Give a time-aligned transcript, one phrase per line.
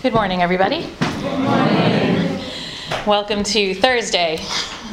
[0.00, 0.86] Good morning, everybody.
[1.00, 2.40] Good morning.
[3.04, 4.38] Welcome to Thursday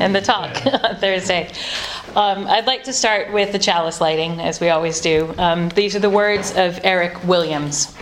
[0.00, 1.52] and the talk on Thursday.
[2.16, 5.32] Um, I'd like to start with the chalice lighting, as we always do.
[5.38, 7.96] Um, these are the words of Eric Williams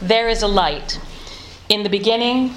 [0.00, 1.00] There is a light.
[1.68, 2.54] In the beginning,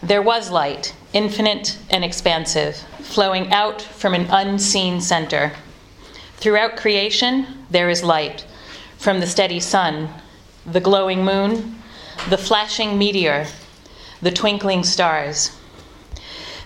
[0.00, 5.50] there was light, infinite and expansive, flowing out from an unseen center.
[6.36, 8.46] Throughout creation, there is light
[8.98, 10.08] from the steady sun,
[10.64, 11.74] the glowing moon,
[12.28, 13.46] the flashing meteor,
[14.20, 15.56] the twinkling stars.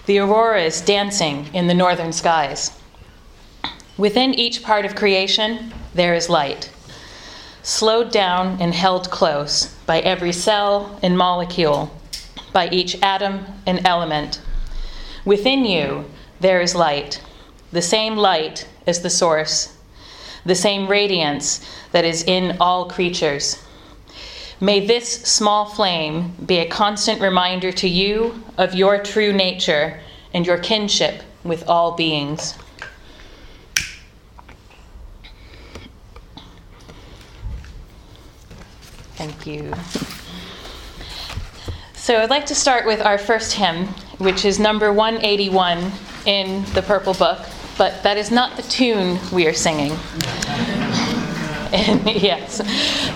[0.06, 2.76] The auroras dancing in the northern skies.
[3.96, 6.72] Within each part of creation, there is light,
[7.62, 11.96] slowed down and held close by every cell and molecule,
[12.52, 14.40] by each atom and element.
[15.24, 16.06] Within you,
[16.40, 17.22] there is light,
[17.70, 19.76] the same light as the source,
[20.44, 23.61] the same radiance that is in all creatures.
[24.62, 29.98] May this small flame be a constant reminder to you of your true nature
[30.32, 32.54] and your kinship with all beings.
[39.16, 39.74] Thank you.
[41.94, 43.88] So I'd like to start with our first hymn,
[44.18, 45.90] which is number 181
[46.24, 47.40] in the Purple Book,
[47.76, 49.90] but that is not the tune we are singing.
[51.72, 52.58] And yes,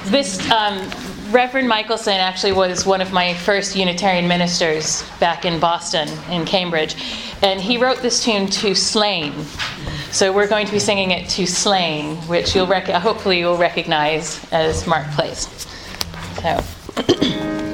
[0.07, 0.91] this um,
[1.31, 6.95] Reverend Michelson actually was one of my first Unitarian ministers back in Boston, in Cambridge,
[7.43, 9.35] and he wrote this tune to Slane.
[10.13, 14.45] So we're going to be singing it to Slane, which you'll rec- hopefully you'll recognize
[14.53, 15.49] as Mark plays.
[16.41, 17.63] So.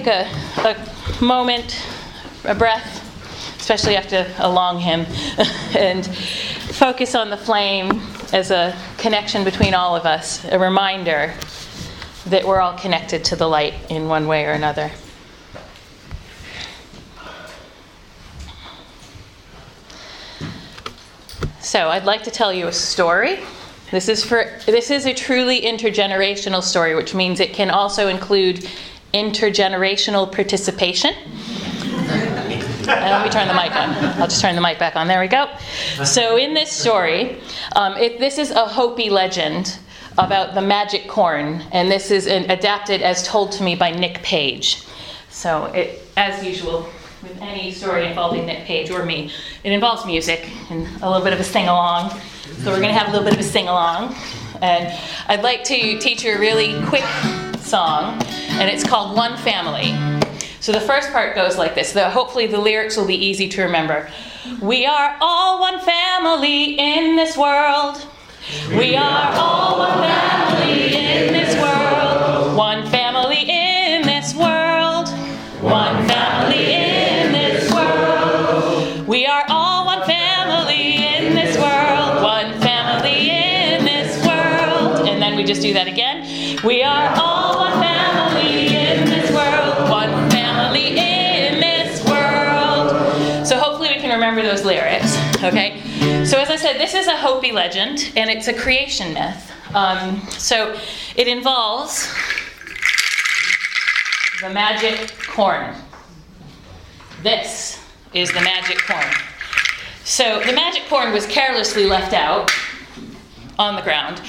[0.00, 0.78] take a,
[1.20, 1.84] a moment,
[2.44, 3.04] a breath,
[3.58, 5.04] especially after a long hymn,
[5.76, 8.00] and focus on the flame
[8.32, 11.34] as a connection between all of us, a reminder
[12.26, 14.90] that we're all connected to the light in one way or another.
[21.60, 23.40] So, I'd like to tell you a story.
[23.90, 28.66] This is for this is a truly intergenerational story, which means it can also include
[29.14, 31.14] intergenerational participation.
[32.88, 33.90] And let me turn the mic on.
[34.20, 35.08] I'll just turn the mic back on.
[35.08, 35.46] There we go.
[36.04, 37.38] So, in this story,
[37.76, 39.78] um, it, this is a Hopi legend
[40.16, 44.22] about the magic corn, and this is an, adapted as told to me by Nick
[44.22, 44.82] Page.
[45.28, 46.88] So, it, as usual,
[47.22, 49.30] with any story involving Nick Page or me.
[49.64, 52.10] It involves music and a little bit of a sing along.
[52.58, 54.14] So we're going to have a little bit of a sing along.
[54.60, 54.96] And
[55.28, 57.04] I'd like to teach you a really quick
[57.58, 59.94] song, and it's called One Family.
[60.60, 61.92] So the first part goes like this.
[61.92, 64.10] The, hopefully, the lyrics will be easy to remember.
[64.60, 68.04] We are all one family in this world.
[68.70, 71.37] We are all one family in this
[85.48, 86.60] just do that again.
[86.62, 89.90] We are all one family in this world.
[89.90, 93.46] One family in this world.
[93.46, 95.16] So hopefully we can remember those lyrics.
[95.42, 95.80] Okay?
[96.26, 99.50] So as I said, this is a Hopi legend, and it's a creation myth.
[99.74, 100.78] Um, so
[101.16, 102.12] it involves
[104.42, 105.74] the magic corn.
[107.22, 109.06] This is the magic corn.
[110.04, 112.52] So the magic corn was carelessly left out
[113.58, 114.20] on the ground,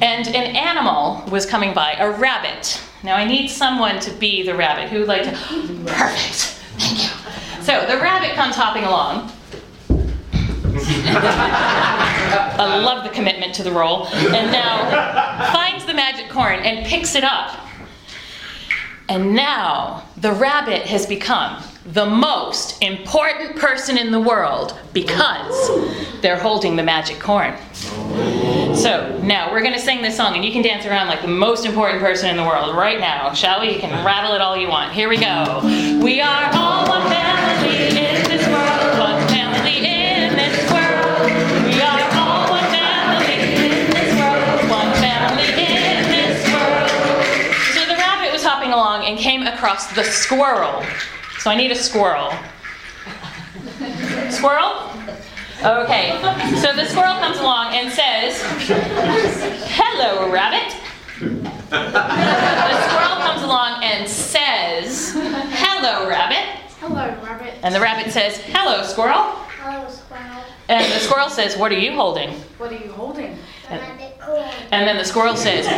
[0.00, 2.80] and an animal was coming by, a rabbit.
[3.02, 4.90] Now I need someone to be the rabbit.
[4.90, 5.30] Who would like to?
[5.30, 6.58] Perfect.
[6.78, 7.10] Thank you.
[7.62, 9.32] So the rabbit comes hopping along.
[12.62, 14.06] I love the commitment to the role.
[14.08, 17.58] And now finds the magic corn and picks it up.
[19.08, 25.70] And now the rabbit has become the most important person in the world because
[26.20, 27.54] they're holding the magic corn.
[27.80, 31.28] So now we're going to sing this song, and you can dance around like the
[31.28, 33.72] most important person in the world right now, shall we?
[33.72, 34.92] You can rattle it all you want.
[34.92, 35.60] Here we go.
[36.02, 41.24] We are all one family in this world, one family in this world.
[41.66, 46.90] We are all one family in this world, one family in this world.
[47.74, 50.84] So the rabbit was hopping along and came across the squirrel.
[51.38, 52.32] So I need a squirrel.
[54.30, 54.88] Squirrel?
[55.62, 56.18] Okay.
[56.56, 58.40] So the squirrel comes along and says,
[59.68, 60.74] Hello, rabbit.
[61.18, 66.46] The squirrel comes along and says, Hello, rabbit.
[66.80, 67.52] Hello, rabbit.
[67.62, 69.20] And the rabbit says, Hello, squirrel.
[69.60, 70.44] Hello, squirrel.
[70.70, 72.30] And the squirrel says, What are you holding?
[72.56, 73.36] What are you holding?
[73.64, 74.50] The magic corn.
[74.72, 75.76] And then the squirrel says, Can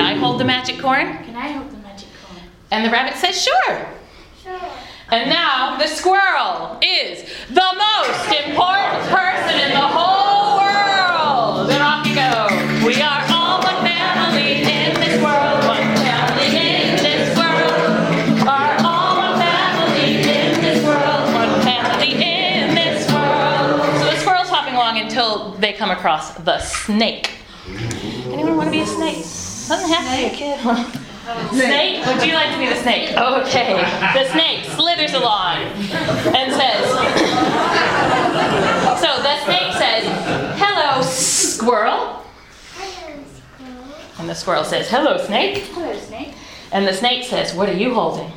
[0.00, 1.22] I hold the magic corn?
[1.24, 2.40] Can I hold the magic corn?
[2.70, 3.86] And the rabbit says, Sure.
[4.42, 4.58] Sure.
[5.10, 11.70] And now the squirrel is the most important person in the whole world.
[11.70, 12.46] And off you go.
[12.86, 15.64] We are all one family in this world.
[15.64, 18.48] One family in this world.
[18.48, 21.32] Are all one family in this world.
[21.32, 23.80] One family in this world.
[24.00, 27.30] So the squirrel's hopping along until they come across the snake.
[28.26, 29.16] Anyone want to be a snake?
[29.16, 31.00] Doesn't have to be a kid.
[31.50, 32.06] Snake?
[32.06, 33.10] Would you like to be the snake?
[33.16, 33.74] Okay.
[34.14, 36.88] The snake slithers along and says,
[39.00, 40.04] So the snake says,
[40.58, 42.24] Hello, squirrel.
[42.76, 43.94] Hello, squirrel.
[44.18, 45.58] And the squirrel says, Hello, snake.
[45.64, 46.32] Hello, snake.
[46.72, 48.30] And the snake says, What are you holding?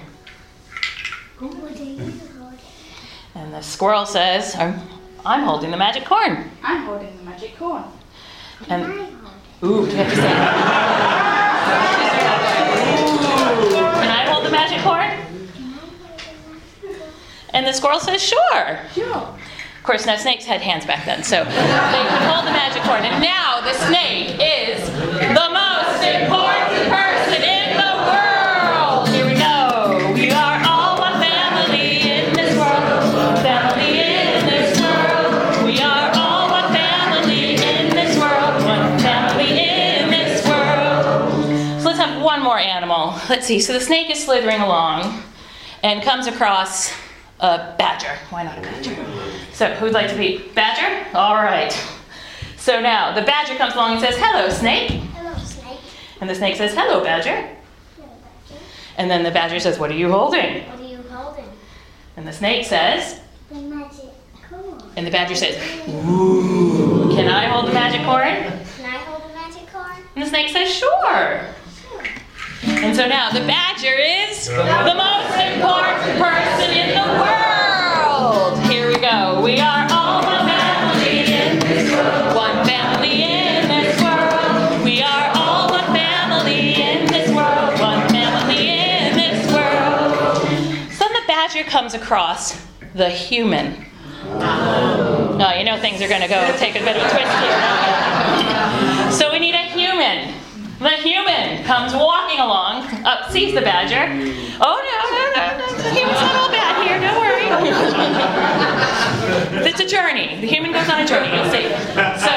[1.39, 2.21] What are you holding?
[3.35, 4.81] And the squirrel says, I'm,
[5.25, 6.51] I'm holding the magic corn.
[6.61, 7.85] I'm holding the magic corn.
[8.67, 8.83] And
[9.63, 11.37] ooh, do you have to say
[13.71, 15.11] Can I hold the magic corn?
[17.53, 18.79] And the squirrel says, Sure.
[18.93, 19.35] Sure.
[19.81, 23.03] Of course, now snakes had hands back then, so they could hold the magic horn.
[23.03, 29.09] And now the snake is the most important person in the world.
[29.09, 30.13] Here we go.
[30.13, 33.41] We are all one family in this world.
[33.41, 35.65] Family in this world.
[35.65, 38.63] We are all one family in this world.
[38.63, 41.81] One family in this world.
[41.81, 43.19] So let's have one more animal.
[43.29, 43.59] Let's see.
[43.59, 45.23] So the snake is slithering along
[45.81, 46.93] and comes across
[47.41, 48.15] a badger.
[48.29, 48.95] Why not a badger?
[49.53, 51.07] So, who'd like to be badger?
[51.17, 51.71] All right.
[52.57, 55.79] So now the badger comes along and says, "Hello, snake," Hello, snake.
[56.21, 58.07] and the snake says, "Hello, badger," Hello,
[58.47, 58.61] badger.
[58.97, 61.45] and then the badger says, "What are you holding?" What are you holding?
[62.17, 63.19] And the snake says,
[63.49, 64.11] The magic
[64.47, 64.81] corn.
[64.95, 65.55] And the badger says,
[65.89, 68.23] Ooh, can I hold the magic cord?
[68.23, 69.95] Can I hold the magic cord?
[70.15, 71.41] And the snake says, Sure.
[72.83, 78.59] And so now the badger is the most important person in the world.
[78.71, 79.39] Here we go.
[79.39, 82.35] We are all one family in this world.
[82.35, 84.83] One family in this world.
[84.83, 87.79] We are all one family in this world.
[87.79, 90.41] One family in this world.
[90.91, 93.85] So then the badger comes across the human.
[94.23, 99.00] Oh, you know things are going to go take a bit of a twist here.
[100.81, 104.01] The human comes walking along, oh, up, sees the badger.
[104.59, 106.97] Oh no, no, no, no, the human's not all bad here.
[106.99, 107.45] Don't worry.
[109.69, 110.41] it's a journey.
[110.41, 111.35] The human goes on a journey.
[111.35, 111.69] You'll see.
[112.17, 112.33] So,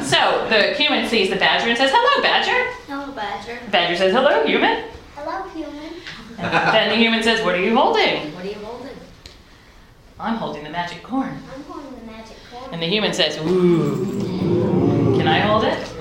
[0.02, 3.58] so the human sees the badger and says, "Hello, badger." No, badger.
[3.70, 5.92] Badger says, "Hello, human." Hello, human.
[6.38, 8.96] And then the human says, "What are you holding?" What are you holding?
[10.18, 11.38] I'm holding the magic corn.
[11.54, 12.72] I'm holding the magic cord.
[12.72, 15.95] And the human says, "Ooh, can I hold it?" Can I hold it?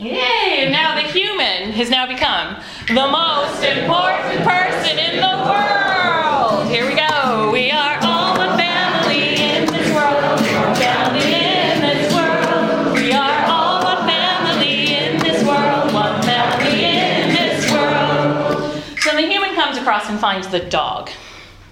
[0.00, 0.68] Yay!
[0.72, 2.56] Now the human has now become
[2.88, 6.68] the most important person in the world.
[6.68, 7.52] Here we go.
[7.52, 10.40] We are all one family in this world.
[10.78, 12.94] Family in this world.
[12.94, 15.94] We are all one family in this world.
[15.94, 18.82] One family in this world.
[18.98, 21.08] So the human comes across and finds the dog.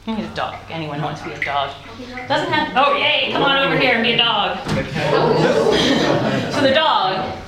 [0.07, 0.55] He's a dog.
[0.71, 1.75] Anyone wants to be a dog.
[2.29, 2.73] Doesn't have.
[2.77, 3.33] Oh, yay!
[3.33, 4.59] Come on over here and be a dog.
[6.55, 7.43] so the dog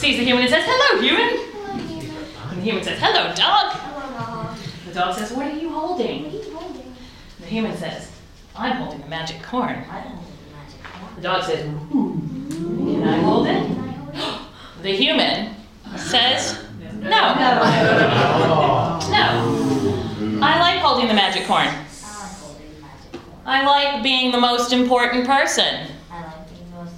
[0.00, 1.28] sees the human and says, Hello, human.
[1.28, 2.16] Hello, human.
[2.50, 3.72] And the human says, Hello, dog.
[3.74, 4.56] Hello, dog.
[4.88, 6.24] The dog says, What are you What holding?
[6.26, 6.94] are you holding?
[7.40, 8.10] The human says,
[8.56, 9.84] I'm holding the magic corn.
[9.90, 11.16] I don't hold the magic cord.
[11.16, 11.64] The dog says,
[11.94, 13.62] Ooh, can I hold it?
[13.66, 14.82] Can I hold it?
[14.82, 15.54] The human
[15.96, 16.64] says,
[16.94, 17.34] No.
[19.10, 19.56] No.
[20.42, 21.66] I like holding the magic corn.
[21.66, 23.44] I like holding the magic cord.
[23.44, 25.88] I like being the most important person.
[26.10, 26.92] I like being most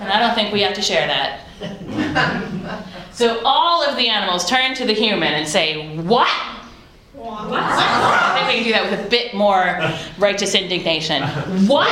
[0.00, 1.40] And I don't think we have to share that.
[3.14, 6.28] So all of the animals turn to the human and say, What?
[7.12, 7.48] What?
[7.52, 9.80] I think we can do that with a bit more
[10.18, 11.22] righteous indignation.
[11.68, 11.88] What?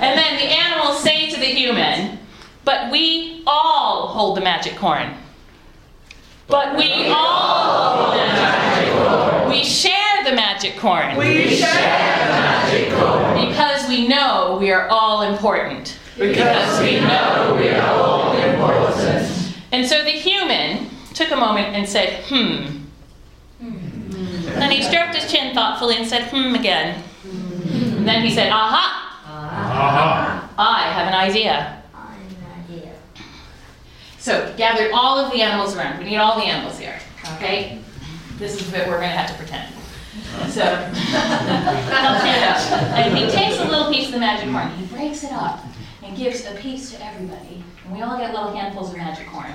[0.00, 2.20] And then the animals say to the human,
[2.64, 5.12] But we all hold the magic corn.
[6.46, 9.50] But we all hold the magic corn.
[9.50, 11.16] We share the magic corn.
[11.16, 13.48] We share the magic corn.
[13.48, 15.98] Because we know we are all important.
[16.18, 19.56] Because we know we are all important.
[19.72, 22.80] And so the human took a moment and said, hmm.
[23.60, 27.02] And he stroked his chin thoughtfully and said, hmm again.
[27.24, 31.82] And then he said, aha, I have an idea.
[31.94, 32.92] I'm an idea.
[34.18, 35.98] So gather all of the animals around.
[35.98, 36.98] We need all the animals here.
[37.36, 37.80] Okay?
[38.38, 39.72] This is the bit we're going to have to pretend.
[40.48, 40.62] So,
[42.44, 42.72] up.
[42.96, 44.70] And he takes a little piece of the magic corn.
[44.70, 45.64] He breaks it up
[46.02, 47.62] and gives a piece to everybody.
[47.84, 49.52] And we all get little handfuls of magic corn.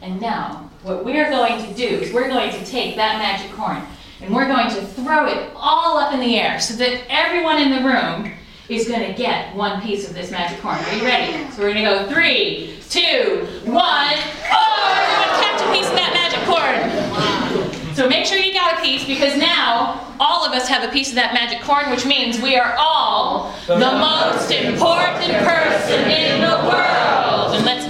[0.00, 3.82] And now, what we're going to do is we're going to take that magic corn
[4.20, 7.70] and we're going to throw it all up in the air so that everyone in
[7.70, 8.32] the room
[8.68, 10.76] is going to get one piece of this magic corn.
[10.76, 11.50] Are you ready?
[11.50, 14.16] So we're going to go three, two, one.
[14.50, 17.61] Oh, everyone catch a piece of that magic corn.
[17.94, 21.10] So make sure you got a piece because now all of us have a piece
[21.10, 26.56] of that magic corn, which means we are all the most important person in the
[26.64, 27.54] world.
[27.54, 27.84] And let's.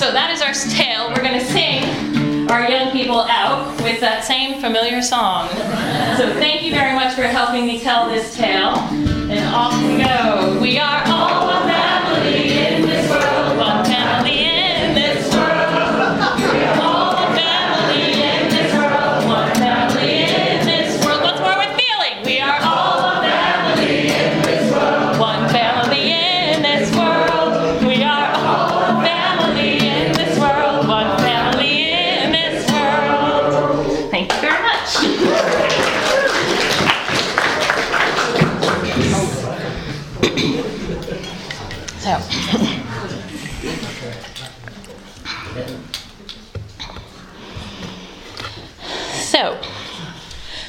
[0.00, 1.08] So that is our tale.
[1.08, 5.48] We're going to sing our young people out with that same familiar song.
[6.16, 8.76] So thank you very much for helping me tell this tale.
[9.30, 10.60] And off we go.
[10.60, 11.02] We are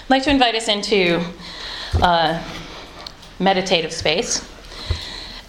[0.07, 1.21] I'd like to invite us into
[2.01, 2.41] uh,
[3.39, 4.49] meditative space.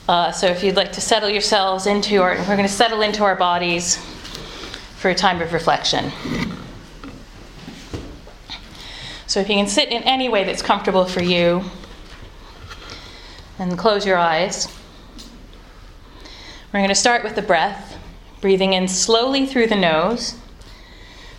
[0.09, 3.23] Uh, so, if you'd like to settle yourselves into our, we're going to settle into
[3.23, 4.05] our bodies
[4.97, 6.11] for a time of reflection.
[9.29, 11.63] So, if you can sit in any way that's comfortable for you,
[13.61, 14.67] and close your eyes.
[16.73, 17.97] We're going to start with the breath,
[18.41, 20.37] breathing in slowly through the nose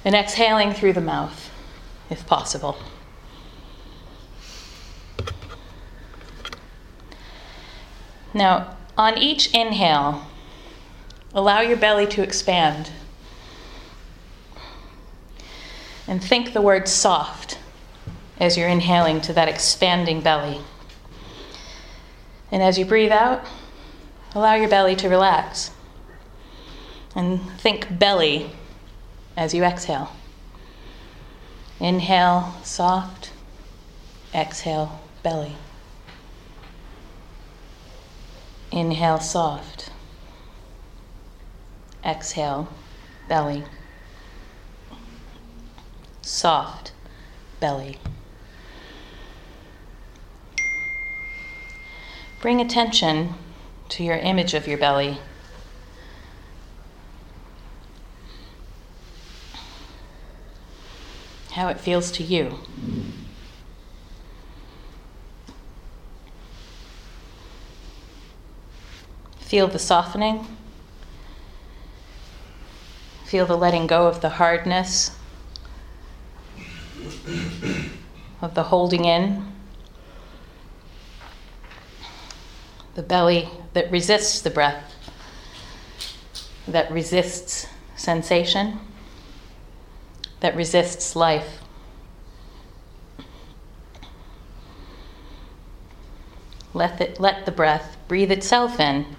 [0.05, 1.51] and exhaling through the mouth,
[2.09, 2.77] if possible.
[8.33, 10.27] Now, on each inhale,
[11.33, 12.91] allow your belly to expand.
[16.07, 17.59] And think the word soft
[18.39, 20.61] as you're inhaling to that expanding belly.
[22.51, 23.45] And as you breathe out,
[24.33, 25.71] allow your belly to relax.
[27.15, 28.51] And think belly
[29.35, 30.11] as you exhale.
[31.79, 33.31] Inhale, soft.
[34.33, 35.55] Exhale, belly.
[38.71, 39.89] Inhale, soft.
[42.05, 42.69] Exhale,
[43.27, 43.63] belly.
[46.21, 46.91] Soft,
[47.59, 47.97] belly.
[52.41, 53.33] Bring attention
[53.89, 55.17] to your image of your belly.
[61.51, 62.59] How it feels to you.
[69.49, 70.45] Feel the softening.
[73.25, 75.17] Feel the letting go of the hardness,
[78.43, 79.51] of the holding in.
[82.93, 84.93] The belly that resists the breath,
[86.67, 87.65] that resists
[87.95, 88.79] sensation,
[90.41, 91.63] that resists life.
[96.75, 99.15] Let the, let the breath breathe itself in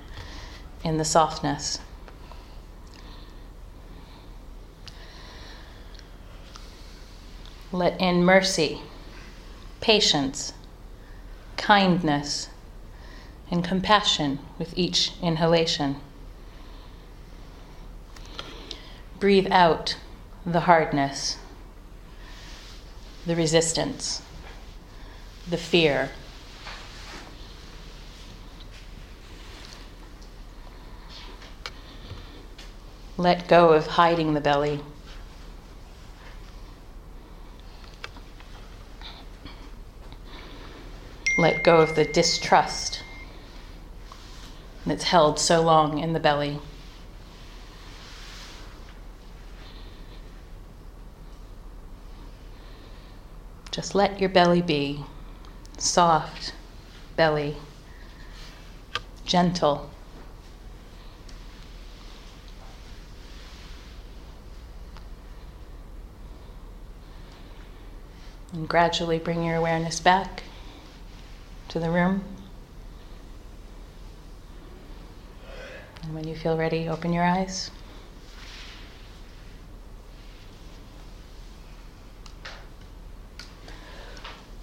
[0.82, 1.78] in the softness.
[7.72, 8.80] Let in mercy,
[9.80, 10.52] patience,
[11.56, 12.48] kindness,
[13.50, 15.96] and compassion with each inhalation.
[19.18, 19.96] Breathe out
[20.46, 21.36] the hardness,
[23.26, 24.22] the resistance,
[25.48, 26.10] the fear.
[33.20, 34.80] Let go of hiding the belly.
[41.36, 43.02] Let go of the distrust
[44.86, 46.60] that's held so long in the belly.
[53.70, 55.04] Just let your belly be
[55.76, 56.54] soft
[57.16, 57.58] belly,
[59.26, 59.90] gentle.
[68.70, 70.44] Gradually bring your awareness back
[71.68, 72.22] to the room.
[76.04, 77.72] And when you feel ready, open your eyes.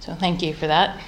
[0.00, 0.98] so, thank you for that.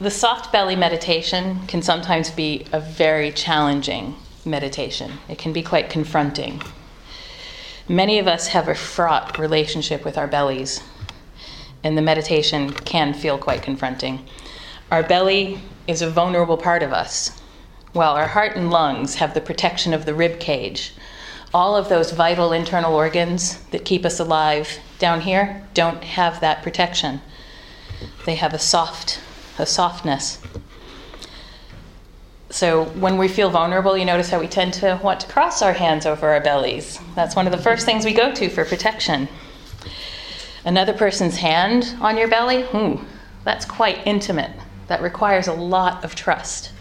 [0.00, 5.88] The soft belly meditation can sometimes be a very challenging meditation, it can be quite
[5.88, 6.60] confronting.
[7.92, 10.82] Many of us have a fraught relationship with our bellies,
[11.84, 14.26] and the meditation can feel quite confronting.
[14.90, 17.38] Our belly is a vulnerable part of us,
[17.92, 20.94] while our heart and lungs have the protection of the rib cage.
[21.52, 26.62] All of those vital internal organs that keep us alive down here don't have that
[26.62, 27.20] protection.
[28.24, 29.20] They have a soft,
[29.58, 30.40] a softness.
[32.52, 35.72] So when we feel vulnerable, you notice how we tend to want to cross our
[35.72, 37.00] hands over our bellies.
[37.14, 39.26] That's one of the first things we go to for protection.
[40.62, 43.00] Another person's hand on your belly, ooh,
[43.42, 44.50] that's quite intimate.
[44.88, 46.72] That requires a lot of trust.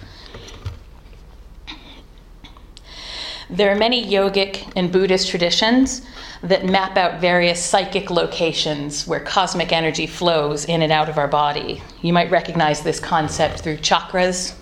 [3.49, 6.01] There are many yogic and Buddhist traditions
[6.43, 11.29] that map out various psychic locations where cosmic energy flows in and out of our
[11.29, 11.81] body.
[12.01, 14.53] You might recognize this concept through chakras,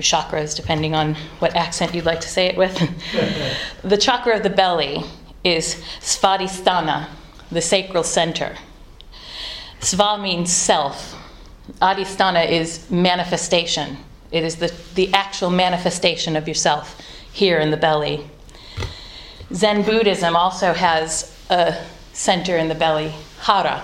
[0.00, 2.74] or chakras, depending on what accent you'd like to say it with.
[3.84, 5.04] the chakra of the belly
[5.44, 7.08] is Svadhisthana,
[7.50, 8.56] the sacral center.
[9.80, 11.16] Sva means self.
[11.80, 13.98] Adhisthana is manifestation.
[14.32, 17.00] It is the, the actual manifestation of yourself
[17.32, 18.26] here in the belly.
[19.52, 21.76] Zen Buddhism also has a
[22.12, 23.82] center in the belly, Hara.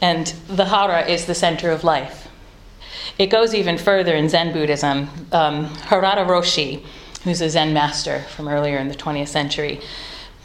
[0.00, 2.27] And the Hara is the center of life.
[3.18, 5.08] It goes even further in Zen Buddhism.
[5.32, 6.84] Um, Harada Roshi,
[7.24, 9.80] who's a Zen master from earlier in the 20th century,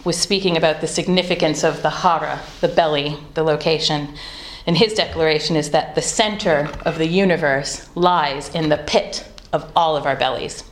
[0.04, 4.16] was speaking about the significance of the hara, the belly, the location.
[4.66, 9.72] And his declaration is that the center of the universe lies in the pit of
[9.76, 10.64] all of our bellies.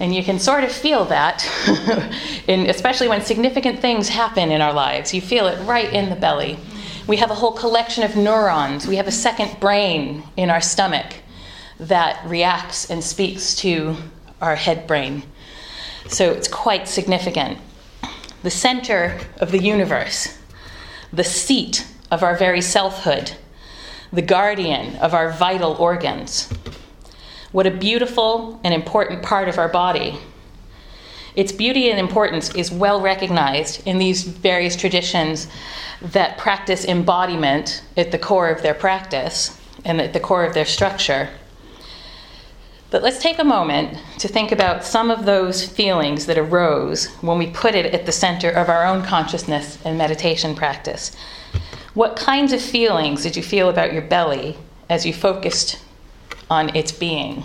[0.00, 1.46] And you can sort of feel that,
[2.48, 5.14] in, especially when significant things happen in our lives.
[5.14, 6.58] You feel it right in the belly.
[7.06, 8.86] We have a whole collection of neurons.
[8.86, 11.14] We have a second brain in our stomach
[11.80, 13.96] that reacts and speaks to
[14.40, 15.24] our head brain.
[16.08, 17.58] So it's quite significant.
[18.42, 20.38] The center of the universe,
[21.12, 23.32] the seat of our very selfhood,
[24.12, 26.52] the guardian of our vital organs.
[27.50, 30.18] What a beautiful and important part of our body.
[31.34, 35.48] Its beauty and importance is well recognized in these various traditions
[36.02, 40.64] that practice embodiment at the core of their practice and at the core of their
[40.64, 41.28] structure.
[42.90, 47.38] But let's take a moment to think about some of those feelings that arose when
[47.38, 51.16] we put it at the center of our own consciousness and meditation practice.
[51.94, 54.58] What kinds of feelings did you feel about your belly
[54.90, 55.78] as you focused
[56.50, 57.44] on its being?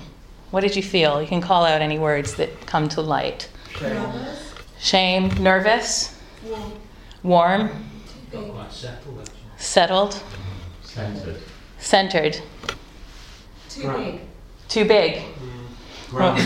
[0.52, 1.22] What did you feel?
[1.22, 3.48] You can call out any words that come to light.
[3.82, 4.54] Nervous.
[4.80, 6.74] Shame, nervous, Warm.
[7.24, 7.90] warm,
[8.32, 9.36] Got quite settled actually.
[9.58, 10.24] settled,
[10.84, 11.42] Centred.
[11.80, 12.42] centered,
[13.70, 14.12] Too Right.
[14.14, 14.22] big.
[14.68, 15.24] too big,
[16.10, 16.46] Grounded.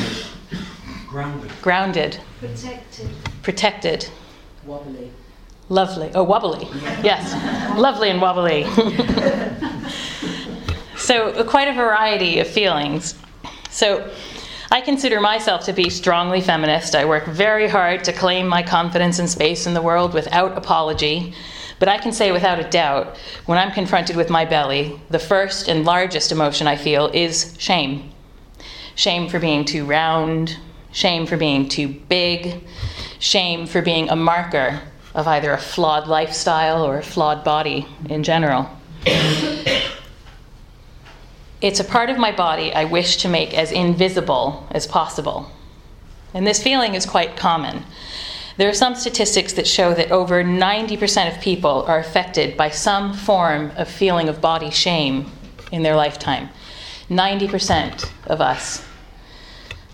[1.08, 1.52] Grounded.
[1.62, 3.10] grounded, Protected.
[3.44, 4.10] protected,
[4.66, 5.12] Wobbly.
[5.70, 6.12] lovely.
[6.14, 6.68] Oh, wobbly.
[7.04, 7.34] Yes,
[7.78, 8.66] lovely and wobbly.
[10.98, 13.16] so, quite a variety of feelings.
[13.70, 14.10] So,
[14.74, 16.96] I consider myself to be strongly feminist.
[16.96, 21.34] I work very hard to claim my confidence and space in the world without apology.
[21.78, 25.68] But I can say without a doubt, when I'm confronted with my belly, the first
[25.68, 28.14] and largest emotion I feel is shame.
[28.96, 30.58] Shame for being too round,
[30.94, 32.64] shame for being too big,
[33.20, 34.80] shame for being a marker
[35.14, 38.70] of either a flawed lifestyle or a flawed body in general.
[41.62, 45.52] It's a part of my body I wish to make as invisible as possible.
[46.34, 47.84] And this feeling is quite common.
[48.58, 53.14] There are some statistics that show that over 90% of people are affected by some
[53.14, 55.32] form of feeling of body shame
[55.72, 56.50] in their lifetime.
[57.10, 58.84] 90% of us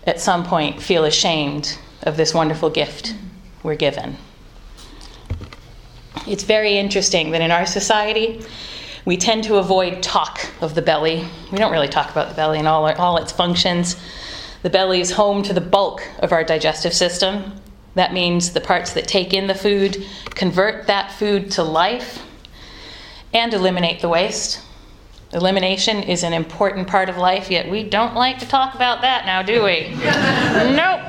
[0.06, 3.14] at some point feel ashamed of this wonderful gift
[3.62, 4.16] we're given.
[6.26, 8.42] It's very interesting that in our society,
[9.08, 11.26] we tend to avoid talk of the belly.
[11.50, 13.96] We don't really talk about the belly and all, all its functions.
[14.64, 17.54] The belly is home to the bulk of our digestive system.
[17.96, 22.22] That means the parts that take in the food, convert that food to life,
[23.34, 24.62] and eliminate the waste.
[25.32, 29.26] Elimination is an important part of life, yet we don't like to talk about that
[29.26, 29.88] now, do we?
[30.76, 31.00] nope.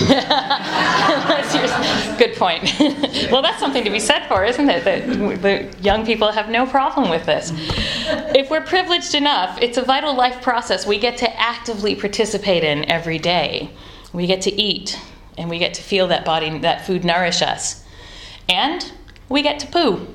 [2.18, 2.74] Good point.
[3.30, 4.84] well, that's something to be said for, isn't it?
[4.84, 5.06] That
[5.42, 7.52] the young people have no problem with this.
[8.34, 12.90] If we're privileged enough, it's a vital life process we get to actively participate in
[12.90, 13.70] every day.
[14.12, 14.98] We get to eat,
[15.36, 17.84] and we get to feel that body, that food nourish us,
[18.48, 18.90] and
[19.28, 20.06] we get to poo.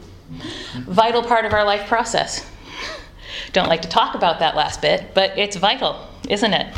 [0.80, 2.50] Vital part of our life process.
[3.54, 6.76] Don't like to talk about that last bit, but it's vital, isn't it?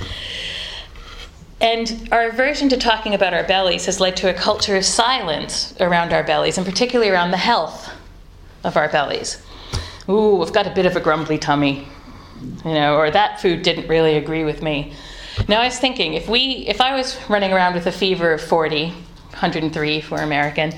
[1.59, 5.75] And our aversion to talking about our bellies has led to a culture of silence
[5.79, 7.91] around our bellies, and particularly around the health
[8.63, 9.41] of our bellies.
[10.07, 11.87] Ooh, we've got a bit of a grumbly tummy,
[12.63, 14.93] you know, or that food didn't really agree with me.
[15.47, 18.41] Now I was thinking, if we, if I was running around with a fever of
[18.41, 20.73] 40, 103 for American,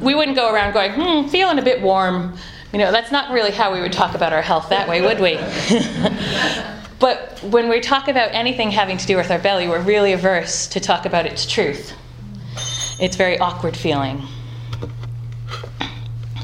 [0.00, 2.36] we wouldn't go around going, hmm, feeling a bit warm.
[2.72, 5.20] You know, that's not really how we would talk about our health that way, would
[5.20, 5.36] we?
[6.98, 10.66] But when we talk about anything having to do with our belly, we're really averse
[10.68, 11.92] to talk about its truth.
[12.98, 14.26] It's very awkward feeling.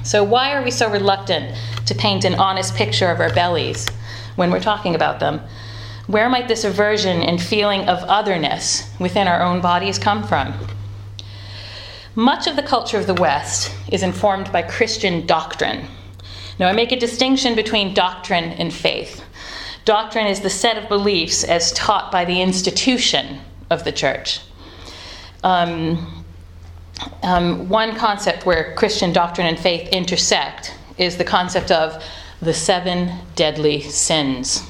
[0.02, 3.88] So, why are we so reluctant to paint an honest picture of our bellies
[4.36, 5.40] when we're talking about them?
[6.06, 10.52] Where might this aversion and feeling of otherness within our own bodies come from?
[12.14, 15.86] Much of the culture of the West is informed by Christian doctrine.
[16.58, 19.24] Now, I make a distinction between doctrine and faith.
[19.84, 23.40] Doctrine is the set of beliefs as taught by the institution
[23.70, 24.40] of the church.
[25.42, 26.24] Um,
[27.22, 32.02] um, one concept where Christian doctrine and faith intersect is the concept of
[32.40, 34.68] the seven deadly sins.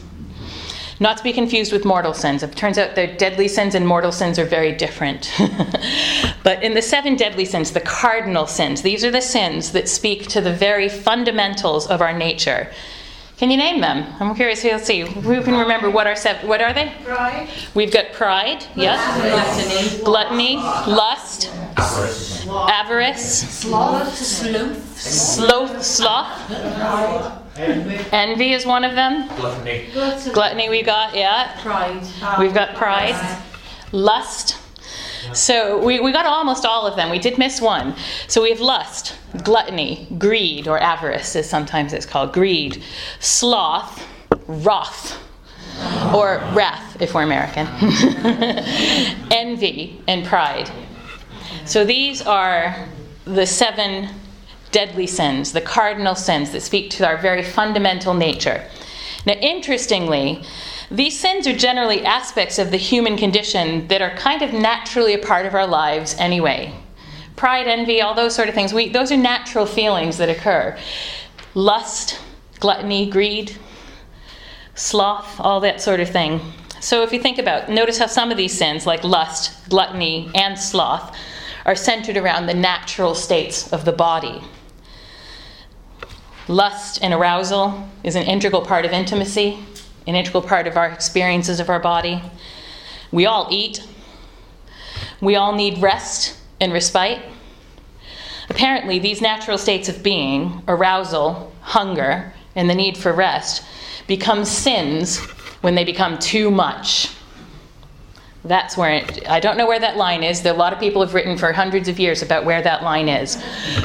[1.01, 2.42] Not to be confused with mortal sins.
[2.42, 5.33] It turns out that deadly sins and mortal sins are very different.
[6.44, 10.29] but in the seven deadly sins, the cardinal sins, these are the sins that speak
[10.29, 12.70] to the very fundamentals of our nature.
[13.38, 14.07] Can you name them?
[14.21, 14.62] I'm curious.
[14.62, 15.01] Let's see.
[15.01, 16.47] Who can remember what are seven?
[16.49, 16.92] What are they?
[17.05, 17.49] Pride.
[17.75, 18.64] We've got pride.
[18.77, 20.01] Yes.
[20.05, 20.57] Gluttony.
[20.57, 21.51] Lust.
[21.77, 23.49] Avarice.
[23.49, 24.14] Sloth.
[24.14, 25.01] Sloth.
[25.01, 25.83] Sloth.
[25.85, 27.59] Sloth.
[28.12, 29.29] Envy is one of them.
[29.37, 29.88] Gluttony.
[30.33, 31.14] Gluttony we got.
[31.14, 31.59] Yeah.
[31.62, 32.07] Pride.
[32.38, 33.16] We've got pride.
[33.90, 34.62] Lust.
[35.32, 37.11] So we, we got almost all of them.
[37.11, 37.94] We did miss one.
[38.28, 42.82] So we have lust, gluttony, greed, or avarice, as sometimes it's called, greed,
[43.20, 44.06] sloth,
[44.46, 45.18] wrath,
[46.14, 47.66] or wrath if we're American,
[49.30, 50.70] envy, and pride.
[51.64, 52.88] So these are
[53.24, 54.08] the seven
[54.72, 58.64] deadly sins, the cardinal sins that speak to our very fundamental nature.
[59.26, 60.42] Now, interestingly,
[60.92, 65.18] these sins are generally aspects of the human condition that are kind of naturally a
[65.18, 66.72] part of our lives anyway.
[67.35, 70.78] Pride, envy, all those sort of things, we, those are natural feelings that occur.
[71.55, 72.20] Lust,
[72.61, 73.57] gluttony, greed,
[74.74, 76.40] sloth, all that sort of thing.
[76.81, 80.59] So if you think about, notice how some of these sins, like lust, gluttony, and
[80.59, 81.16] sloth,
[81.64, 84.42] are centered around the natural states of the body.
[86.48, 89.64] Lust and arousal is an integral part of intimacy,
[90.06, 92.22] an integral part of our experiences of our body.
[93.10, 93.86] We all eat.
[95.20, 97.20] We all need rest and respite.
[98.48, 103.64] Apparently, these natural states of being, arousal, hunger, and the need for rest,
[104.06, 105.18] become sins
[105.62, 107.10] when they become too much.
[108.44, 110.42] That's where it, I don't know where that line is.
[110.42, 113.08] There, a lot of people have written for hundreds of years about where that line
[113.08, 113.42] is.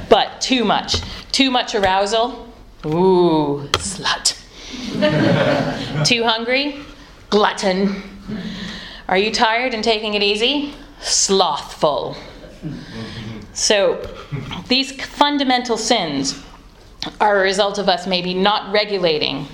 [0.10, 1.02] But too much.
[1.32, 2.52] Too much arousal.
[2.86, 4.37] Ooh, slut.
[6.06, 6.80] Too hungry?
[7.30, 8.04] Glutton.
[9.08, 10.74] Are you tired and taking it easy?
[11.02, 12.18] Slothful.
[13.54, 14.06] So,
[14.68, 16.44] these fundamental sins
[17.22, 19.48] are a result of us maybe not regulating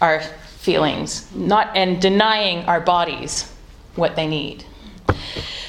[0.00, 3.52] our feelings, not and denying our bodies
[3.96, 4.64] what they need.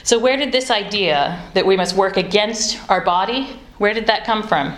[0.04, 4.24] So where did this idea that we must work against our body, where did that
[4.24, 4.76] come from?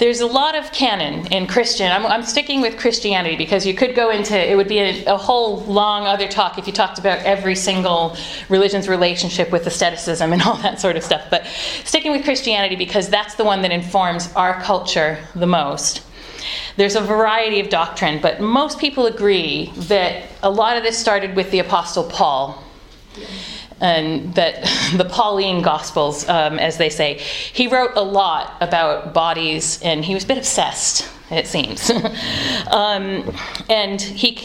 [0.00, 1.92] There's a lot of canon in Christian.
[1.92, 5.18] I'm, I'm sticking with Christianity because you could go into it would be a, a,
[5.18, 8.16] whole long other talk if you talked about every single
[8.48, 11.26] religion's relationship with asceticism and all that sort of stuff.
[11.28, 11.44] But
[11.84, 16.02] sticking with Christianity because that's the one that informs our culture the most.
[16.78, 21.36] There's a variety of doctrine, but most people agree that a lot of this started
[21.36, 22.64] with the Apostle Paul.
[23.80, 24.62] And that
[24.96, 30.14] the Pauline Gospels, um, as they say, he wrote a lot about bodies, and he
[30.14, 31.90] was a bit obsessed, it seems.
[32.70, 33.34] um,
[33.68, 34.38] and he,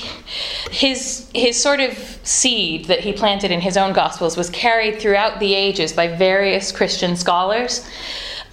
[0.71, 5.39] his, his sort of seed that he planted in his own Gospels was carried throughout
[5.39, 7.88] the ages by various Christian scholars.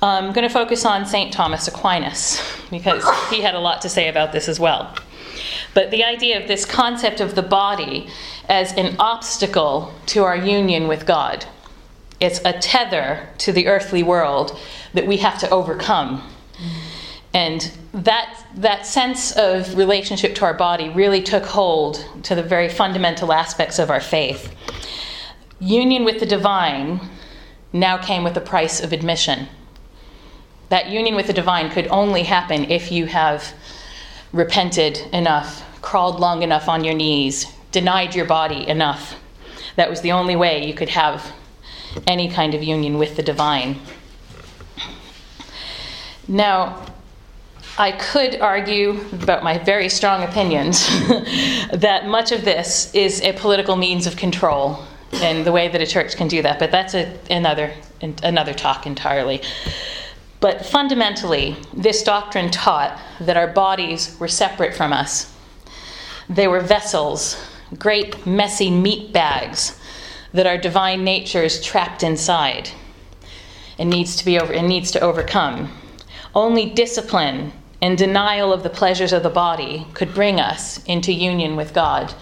[0.03, 1.33] I'm going to focus on St.
[1.33, 4.93] Thomas Aquinas because he had a lot to say about this as well.
[5.75, 8.09] But the idea of this concept of the body
[8.49, 11.47] as an obstacle to our union with God,
[12.21, 14.59] it's a tether to the earthly world
[14.95, 16.23] that we have to overcome.
[17.35, 22.69] And that, that sense of relationship to our body really took hold to the very
[22.69, 24.55] fundamental aspects of our faith.
[25.59, 27.01] Union with the divine
[27.73, 29.49] now came with the price of admission
[30.73, 33.53] that union with the divine could only happen if you have
[34.33, 39.17] repented enough, crawled long enough on your knees, denied your body enough.
[39.77, 41.33] That was the only way you could have
[42.07, 43.79] any kind of union with the divine.
[46.29, 46.87] Now,
[47.79, 50.87] I could argue about my very strong opinions
[51.73, 55.87] that much of this is a political means of control and the way that a
[55.87, 57.73] church can do that, but that's a, another,
[58.23, 59.43] another talk entirely.
[60.43, 65.33] But fundamentally, this doctrine taught that our bodies were separate from us.
[66.29, 67.41] They were vessels,
[67.79, 69.79] great messy meat bags
[70.33, 72.71] that our divine nature is trapped inside
[73.79, 75.73] and needs to be over and needs to overcome.
[76.35, 81.55] Only discipline and denial of the pleasures of the body could bring us into union
[81.55, 82.13] with God.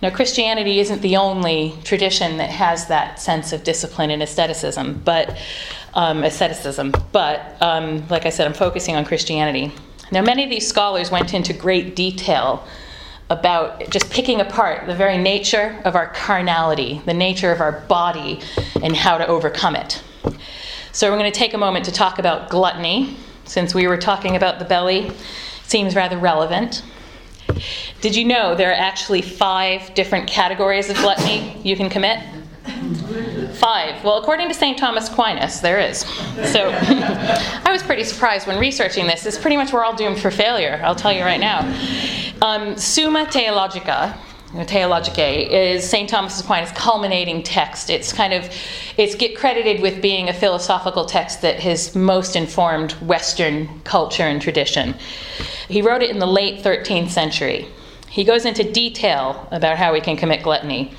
[0.00, 5.36] Now, Christianity isn't the only tradition that has that sense of discipline and asceticism, but
[5.94, 6.92] um, asceticism.
[7.12, 9.72] But um, like I said, I'm focusing on Christianity.
[10.10, 12.66] Now, many of these scholars went into great detail
[13.30, 18.40] about just picking apart the very nature of our carnality, the nature of our body,
[18.82, 20.02] and how to overcome it.
[20.92, 24.36] So, we're going to take a moment to talk about gluttony, since we were talking
[24.36, 25.12] about the belly.
[25.64, 26.82] Seems rather relevant.
[28.02, 32.18] Did you know there are actually five different categories of gluttony you can commit?
[33.54, 34.02] Five.
[34.02, 34.78] Well, according to St.
[34.78, 35.98] Thomas Aquinas, there is.
[36.52, 39.26] So I was pretty surprised when researching this.
[39.26, 41.60] It's pretty much we're all doomed for failure, I'll tell you right now.
[42.40, 44.18] Um, Summa Theologica,
[44.54, 46.08] Theologicae is St.
[46.08, 47.88] Thomas Aquinas' culminating text.
[47.88, 48.50] It's kind of,
[48.98, 54.42] it's get credited with being a philosophical text that has most informed Western culture and
[54.42, 54.94] tradition.
[55.68, 57.66] He wrote it in the late 13th century.
[58.12, 60.92] He goes into detail about how we can commit gluttony.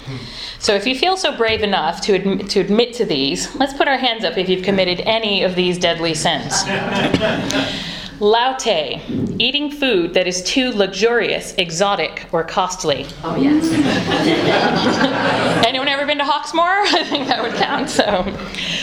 [0.57, 3.87] So if you feel so brave enough to admit, to admit to these, let's put
[3.87, 6.63] our hands up if you've committed any of these deadly sins.
[8.19, 8.99] Laute,
[9.39, 13.05] eating food that is too luxurious, exotic, or costly.
[13.23, 13.63] Oh, yes.
[15.67, 16.63] Anyone ever been to Hawksmoor?
[16.95, 17.91] I think that would count.
[17.91, 18.23] So,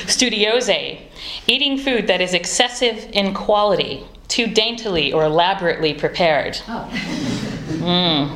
[0.07, 1.01] studiose,
[1.49, 6.61] eating food that is excessive in quality, too daintily or elaborately prepared.
[6.69, 7.50] Oh.
[7.81, 8.29] Mm.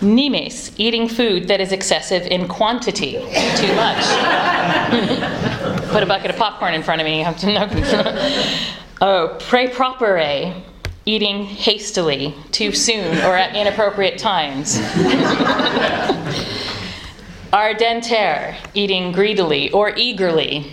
[0.00, 4.04] Nimis, eating food that is excessive in quantity, too much.
[5.90, 7.68] Put a bucket of popcorn in front of me, you have to know.
[9.00, 10.54] oh, pre propere,
[11.04, 14.78] eating hastily, too soon, or at inappropriate times.
[17.52, 20.72] Ardenter, eating greedily or eagerly.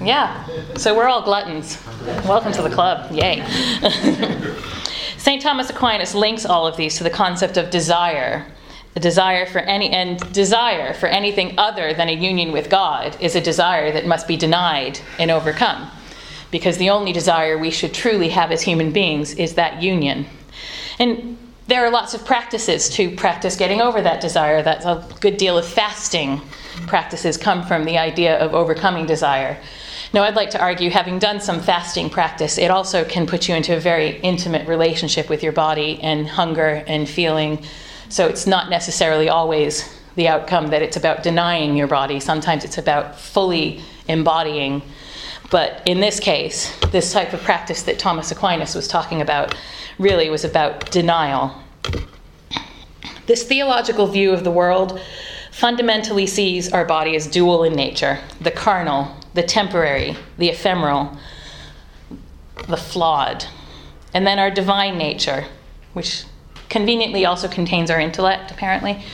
[0.00, 0.46] yeah,
[0.76, 1.82] so we're all gluttons.
[2.26, 3.10] Welcome to the club.
[3.12, 3.42] Yay.
[5.26, 5.42] St.
[5.42, 8.46] Thomas Aquinas links all of these to the concept of desire.
[8.94, 13.34] A desire for any and desire for anything other than a union with God is
[13.34, 15.90] a desire that must be denied and overcome.
[16.52, 20.26] Because the only desire we should truly have as human beings is that union.
[21.00, 21.36] And
[21.66, 24.62] there are lots of practices to practice getting over that desire.
[24.62, 26.40] That's a good deal of fasting
[26.86, 29.58] practices come from the idea of overcoming desire.
[30.16, 33.54] Now, I'd like to argue, having done some fasting practice, it also can put you
[33.54, 37.62] into a very intimate relationship with your body and hunger and feeling.
[38.08, 42.18] So it's not necessarily always the outcome that it's about denying your body.
[42.18, 44.80] Sometimes it's about fully embodying.
[45.50, 49.54] But in this case, this type of practice that Thomas Aquinas was talking about
[49.98, 51.54] really was about denial.
[53.26, 54.98] This theological view of the world
[55.52, 61.16] fundamentally sees our body as dual in nature the carnal, the temporary, the ephemeral,
[62.68, 63.44] the flawed,
[64.12, 65.44] and then our divine nature,
[65.92, 66.24] which
[66.68, 69.04] conveniently also contains our intellect, apparently.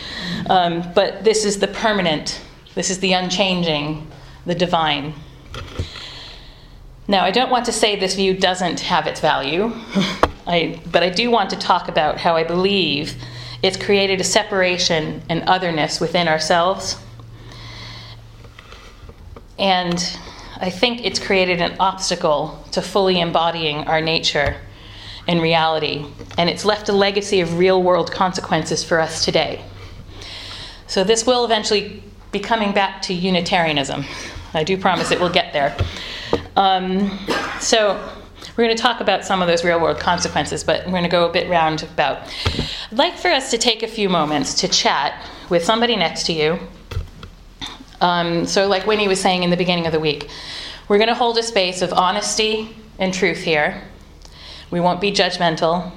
[0.48, 2.40] Um, but this is the permanent,
[2.74, 4.10] this is the unchanging,
[4.46, 5.12] the divine.
[7.08, 9.72] Now, I don't want to say this view doesn't have its value,
[10.46, 13.16] I, but I do want to talk about how I believe
[13.62, 16.96] it's created a separation and otherness within ourselves.
[19.58, 20.18] And
[20.58, 24.56] I think it's created an obstacle to fully embodying our nature
[25.26, 26.06] and reality.
[26.38, 29.64] And it's left a legacy of real world consequences for us today.
[30.86, 34.04] So, this will eventually be coming back to Unitarianism.
[34.54, 35.76] I do promise it will get there.
[36.56, 37.18] Um,
[37.60, 37.98] so,
[38.56, 41.08] we're going to talk about some of those real world consequences, but we're going to
[41.08, 42.18] go a bit roundabout.
[42.90, 46.34] I'd like for us to take a few moments to chat with somebody next to
[46.34, 46.58] you.
[48.02, 50.28] Um, so, like Winnie was saying in the beginning of the week,
[50.88, 53.80] we're going to hold a space of honesty and truth here.
[54.72, 55.92] We won't be judgmental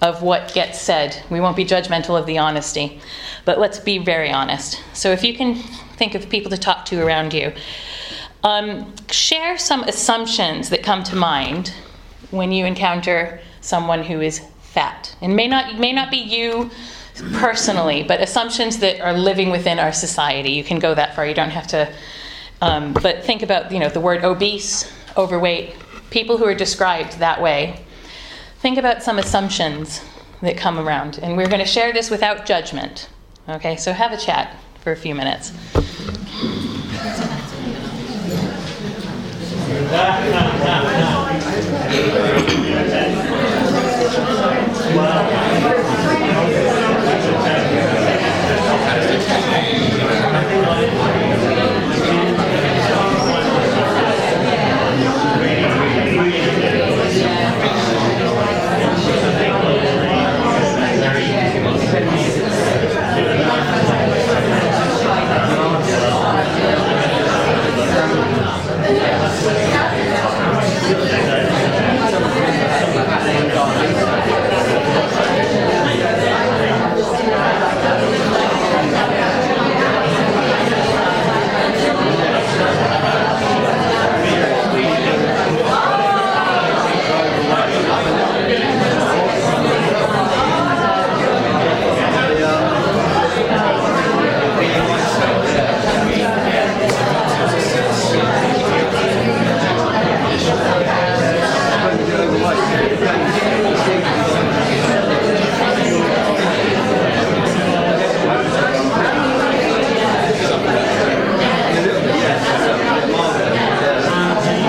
[0.00, 3.00] of what gets said, we won't be judgmental of the honesty,
[3.44, 4.82] but let's be very honest.
[4.94, 5.56] So, if you can
[5.96, 7.52] think of people to talk to around you,
[8.42, 11.74] um, share some assumptions that come to mind
[12.30, 15.14] when you encounter someone who is fat.
[15.20, 16.70] And may not may not be you
[17.32, 20.50] personally, but assumptions that are living within our society.
[20.50, 21.26] You can go that far.
[21.26, 21.92] You don't have to.
[22.60, 25.74] Um, but think about you know the word obese, overweight,
[26.10, 27.84] people who are described that way.
[28.60, 30.04] Think about some assumptions
[30.40, 33.08] that come around, and we're going to share this without judgment.
[33.48, 35.52] Okay, so have a chat for a few minutes.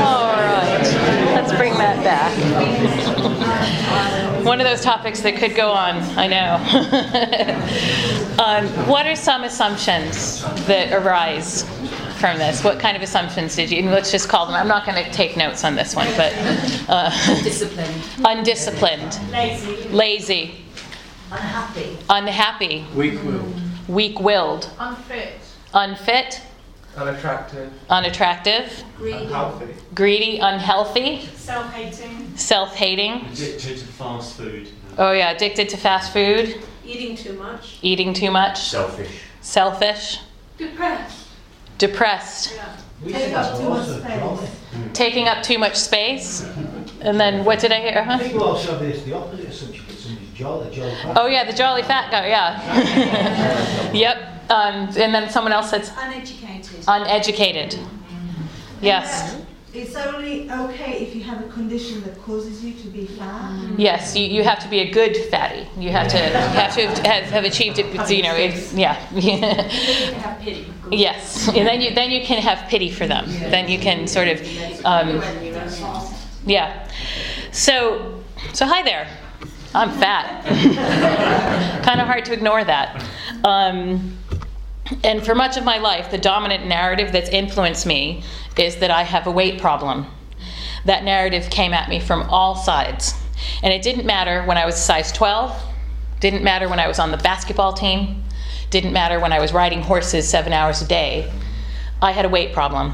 [0.04, 0.82] All right,
[1.36, 2.34] let's bring that back.
[4.46, 6.56] one of those topics that could go on, I know.
[8.44, 11.64] um, what are some assumptions that arise
[12.20, 12.64] from this?
[12.64, 15.12] What kind of assumptions did you, and let's just call them, I'm not going to
[15.12, 16.34] take notes on this one, but
[16.88, 17.10] uh,
[17.44, 17.94] Disciplined.
[18.24, 19.90] undisciplined, Lazy.
[19.90, 20.56] lazy,
[21.30, 21.98] Unhappy.
[22.10, 23.54] unhappy, Weak-willed.
[23.90, 25.34] weak willed, Unfit.
[25.74, 26.42] unfit,
[26.96, 27.74] Unattractive.
[27.90, 29.74] unattractive, Unhealthy.
[29.94, 32.38] greedy, unhealthy, Self-hating.
[32.38, 33.26] self hating.
[33.26, 34.70] Addicted to fast food.
[34.98, 37.80] Oh, yeah, addicted to fast food, Eating too much.
[37.82, 39.10] eating too much, Selfish.
[39.42, 40.20] selfish,
[40.58, 41.28] Depressed.
[41.78, 42.76] depressed, Yeah.
[43.12, 44.60] Take up too much space.
[44.94, 46.46] taking up too much space.
[47.02, 47.98] And then what did I hear?
[48.00, 48.18] I Huh?
[48.18, 50.96] think also this the opposite assumption that somebody's jolly, jolly.
[51.18, 53.92] Oh, yeah, the jolly fat guy, yeah.
[53.94, 54.18] yep.
[54.50, 56.84] Um, and then someone else said Uneducated.
[56.88, 57.80] uneducated.
[58.82, 59.36] Yes.
[59.74, 63.72] It's only okay if you have a condition that causes you to be fat.
[63.76, 65.68] Yes, you, you have to be a good fatty.
[65.80, 67.88] You have to you have to have, have achieved it.
[68.12, 68.94] You know, it's, yeah.
[68.94, 70.72] have pity.
[70.92, 73.26] yes, and then you then you can have pity for them.
[73.28, 74.42] Then you can sort of,
[74.86, 75.24] um,
[76.46, 76.88] yeah.
[77.52, 78.22] So
[78.54, 79.08] so hi there.
[79.74, 80.46] I'm fat.
[81.84, 83.04] kind of hard to ignore that.
[83.44, 84.20] Um,
[85.04, 88.24] and for much of my life, the dominant narrative that's influenced me
[88.58, 90.08] is that I have a weight problem.
[90.86, 93.14] That narrative came at me from all sides.
[93.62, 95.58] And it didn't matter when I was size 12,
[96.20, 98.24] didn't matter when I was on the basketball team,
[98.70, 101.32] didn't matter when I was riding horses seven hours a day.
[102.02, 102.94] I had a weight problem.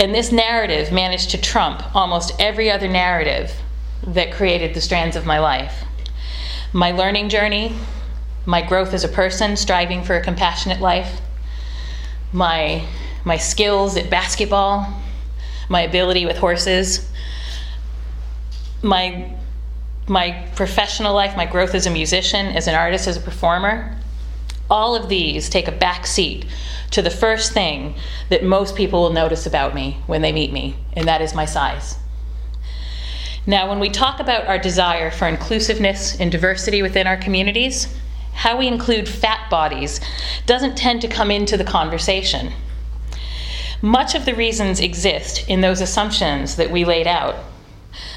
[0.00, 3.52] And this narrative managed to trump almost every other narrative
[4.06, 5.84] that created the strands of my life.
[6.72, 7.74] My learning journey,
[8.48, 11.20] my growth as a person, striving for a compassionate life,
[12.32, 12.82] my,
[13.22, 14.90] my skills at basketball,
[15.68, 17.12] my ability with horses,
[18.82, 19.30] my,
[20.06, 23.94] my professional life, my growth as a musician, as an artist, as a performer.
[24.70, 26.46] All of these take a back seat
[26.92, 27.96] to the first thing
[28.30, 31.44] that most people will notice about me when they meet me, and that is my
[31.44, 31.98] size.
[33.46, 37.94] Now, when we talk about our desire for inclusiveness and diversity within our communities,
[38.38, 40.00] how we include fat bodies
[40.46, 42.52] doesn't tend to come into the conversation.
[43.82, 47.34] Much of the reasons exist in those assumptions that we laid out.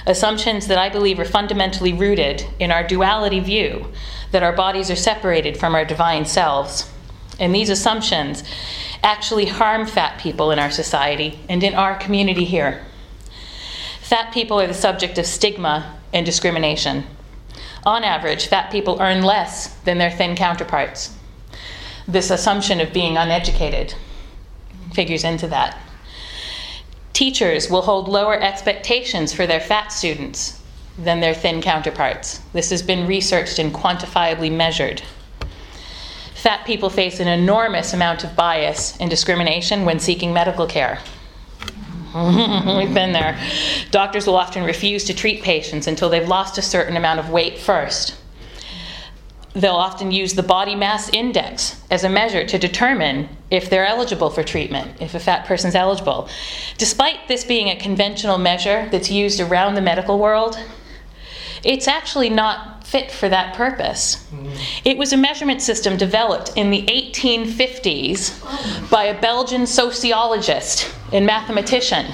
[0.05, 3.87] Assumptions that I believe are fundamentally rooted in our duality view
[4.29, 6.87] that our bodies are separated from our divine selves.
[7.39, 8.43] And these assumptions
[9.03, 12.85] actually harm fat people in our society and in our community here.
[14.01, 17.05] Fat people are the subject of stigma and discrimination.
[17.83, 21.15] On average, fat people earn less than their thin counterparts.
[22.07, 23.95] This assumption of being uneducated
[24.93, 25.77] figures into that.
[27.13, 30.61] Teachers will hold lower expectations for their fat students
[30.97, 32.39] than their thin counterparts.
[32.53, 35.01] This has been researched and quantifiably measured.
[36.35, 40.99] Fat people face an enormous amount of bias and discrimination when seeking medical care.
[42.77, 43.39] We've been there.
[43.89, 47.57] Doctors will often refuse to treat patients until they've lost a certain amount of weight
[47.57, 48.15] first.
[49.53, 54.29] They'll often use the body mass index as a measure to determine if they're eligible
[54.29, 56.29] for treatment, if a fat person's eligible.
[56.77, 60.57] Despite this being a conventional measure that's used around the medical world,
[61.63, 64.27] it's actually not fit for that purpose.
[64.83, 72.05] It was a measurement system developed in the 1850s by a Belgian sociologist and mathematician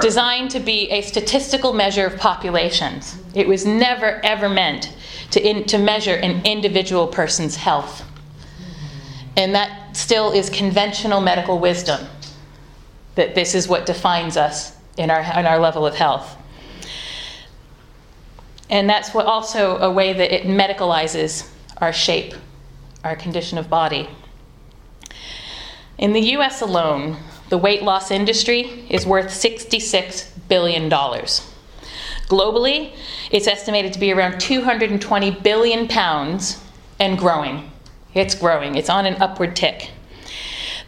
[0.00, 3.18] designed to be a statistical measure of populations.
[3.34, 4.94] It was never ever meant
[5.32, 8.04] to, in, to measure an individual person's health.
[9.36, 12.06] And that still is conventional medical wisdom
[13.16, 16.36] that this is what defines us in our, in our level of health.
[18.70, 22.34] And that's what also a way that it medicalizes our shape,
[23.02, 24.08] our condition of body.
[25.98, 27.16] In the US alone,
[27.48, 30.88] the weight loss industry is worth $66 billion.
[32.28, 32.94] Globally,
[33.32, 36.62] it's estimated to be around 220 billion pounds
[37.00, 37.72] and growing.
[38.14, 39.90] It's growing, it's on an upward tick.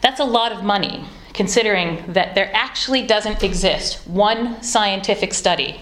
[0.01, 5.81] That's a lot of money, considering that there actually doesn't exist one scientific study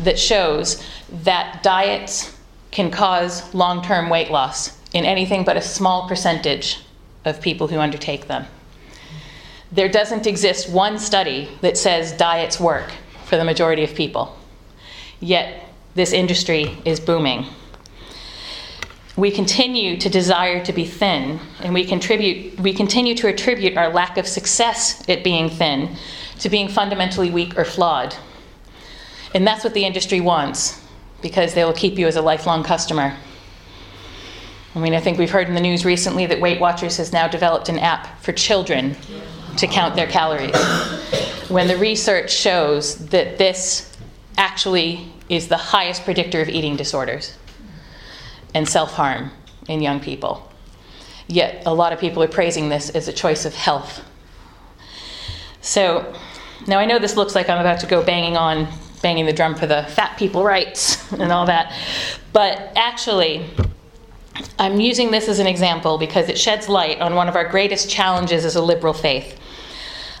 [0.00, 0.84] that shows
[1.24, 2.36] that diets
[2.70, 6.80] can cause long term weight loss in anything but a small percentage
[7.24, 8.46] of people who undertake them.
[9.70, 12.92] There doesn't exist one study that says diets work
[13.26, 14.34] for the majority of people.
[15.20, 17.46] Yet, this industry is booming.
[19.16, 23.92] We continue to desire to be thin, and we, contribute, we continue to attribute our
[23.92, 25.96] lack of success at being thin
[26.38, 28.14] to being fundamentally weak or flawed.
[29.34, 30.84] And that's what the industry wants
[31.22, 33.16] because they will keep you as a lifelong customer.
[34.74, 37.26] I mean, I think we've heard in the news recently that Weight Watchers has now
[37.26, 38.96] developed an app for children
[39.56, 40.54] to count their calories.
[41.48, 43.96] When the research shows that this
[44.36, 47.36] actually is the highest predictor of eating disorders
[48.54, 49.30] and self harm
[49.68, 50.50] in young people.
[51.26, 54.02] Yet, a lot of people are praising this as a choice of health.
[55.60, 56.14] So,
[56.66, 58.68] now I know this looks like I'm about to go banging on,
[58.98, 61.72] banging the drum for the fat people rights and all that,
[62.32, 63.46] but actually,
[64.58, 67.90] I'm using this as an example because it sheds light on one of our greatest
[67.90, 69.38] challenges as a liberal faith.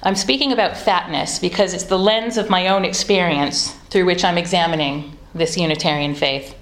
[0.02, 4.38] I'm speaking about fatness because it's the lens of my own experience through which I'm
[4.38, 6.54] examining this Unitarian faith.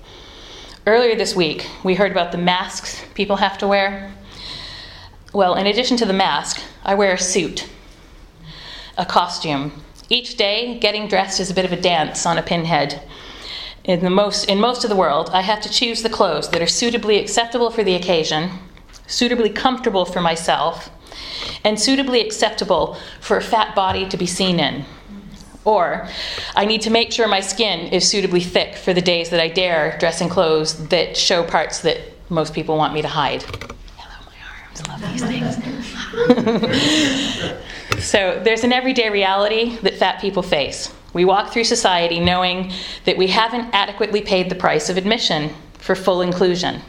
[0.87, 4.15] Earlier this week, we heard about the masks people have to wear.
[5.33, 7.69] Well, in addition to the mask, I wear a suit,
[8.97, 9.73] a costume.
[10.09, 13.03] Each day, getting dressed is a bit of a dance on a pinhead.
[13.83, 16.63] In, the most, in most of the world, I have to choose the clothes that
[16.63, 18.51] are suitably acceptable for the occasion,
[19.09, 20.91] suitably comfortable for myself,
[21.65, 24.85] and suitably acceptable for a fat body to be seen in.
[25.65, 26.09] Or
[26.55, 29.49] I need to make sure my skin is suitably thick for the days that I
[29.49, 31.99] dare dress in clothes that show parts that
[32.29, 33.43] most people want me to hide.
[33.97, 35.25] Hello, my arms, I love these
[37.43, 37.73] things.
[37.99, 40.93] so there's an everyday reality that fat people face.
[41.13, 42.73] We walk through society knowing
[43.05, 46.83] that we haven't adequately paid the price of admission for full inclusion.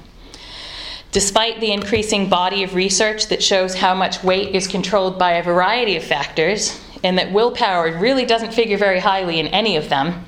[1.12, 5.44] Despite the increasing body of research that shows how much weight is controlled by a
[5.44, 10.26] variety of factors, and that willpower really doesn't figure very highly in any of them,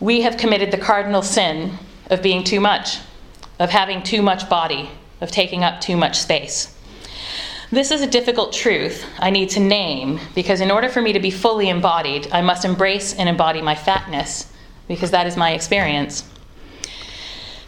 [0.00, 1.78] we have committed the cardinal sin
[2.10, 2.98] of being too much,
[3.58, 4.90] of having too much body,
[5.20, 6.77] of taking up too much space.
[7.70, 11.20] This is a difficult truth I need to name because, in order for me to
[11.20, 14.50] be fully embodied, I must embrace and embody my fatness
[14.88, 16.24] because that is my experience.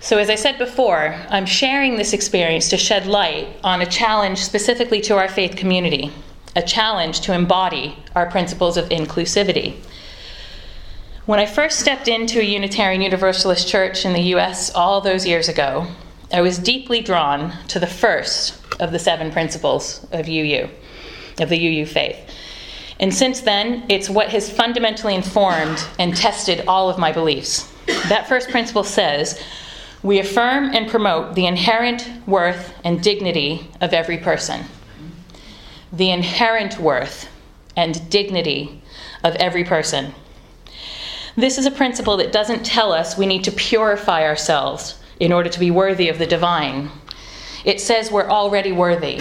[0.00, 4.38] So, as I said before, I'm sharing this experience to shed light on a challenge
[4.38, 6.10] specifically to our faith community,
[6.56, 9.76] a challenge to embody our principles of inclusivity.
[11.26, 15.50] When I first stepped into a Unitarian Universalist church in the US all those years
[15.50, 15.88] ago,
[16.32, 20.68] I was deeply drawn to the first of the seven principles of UU,
[21.40, 22.18] of the UU faith.
[23.00, 27.72] And since then, it's what has fundamentally informed and tested all of my beliefs.
[28.08, 29.42] That first principle says,
[30.04, 34.64] we affirm and promote the inherent worth and dignity of every person.
[35.92, 37.28] The inherent worth
[37.76, 38.82] and dignity
[39.24, 40.14] of every person.
[41.36, 45.50] This is a principle that doesn't tell us we need to purify ourselves in order
[45.50, 46.90] to be worthy of the divine.
[47.64, 49.20] It says we're already worthy.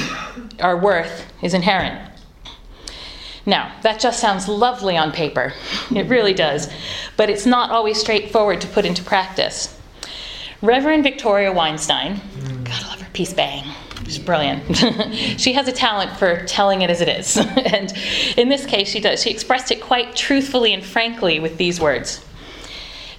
[0.62, 2.10] Our worth is inherent.
[3.45, 5.54] Now, that just sounds lovely on paper.
[5.93, 6.72] It really does.
[7.18, 9.78] But it's not always straightforward to put into practice.
[10.62, 12.22] Reverend Victoria Weinstein,
[12.64, 13.66] gotta love her PeaceBang.
[14.06, 14.76] She's brilliant.
[15.39, 17.38] she has a talent for telling it as it is.
[17.38, 17.93] and
[18.38, 19.22] in this case, she does.
[19.22, 22.26] She expressed it quite truthfully and frankly with these words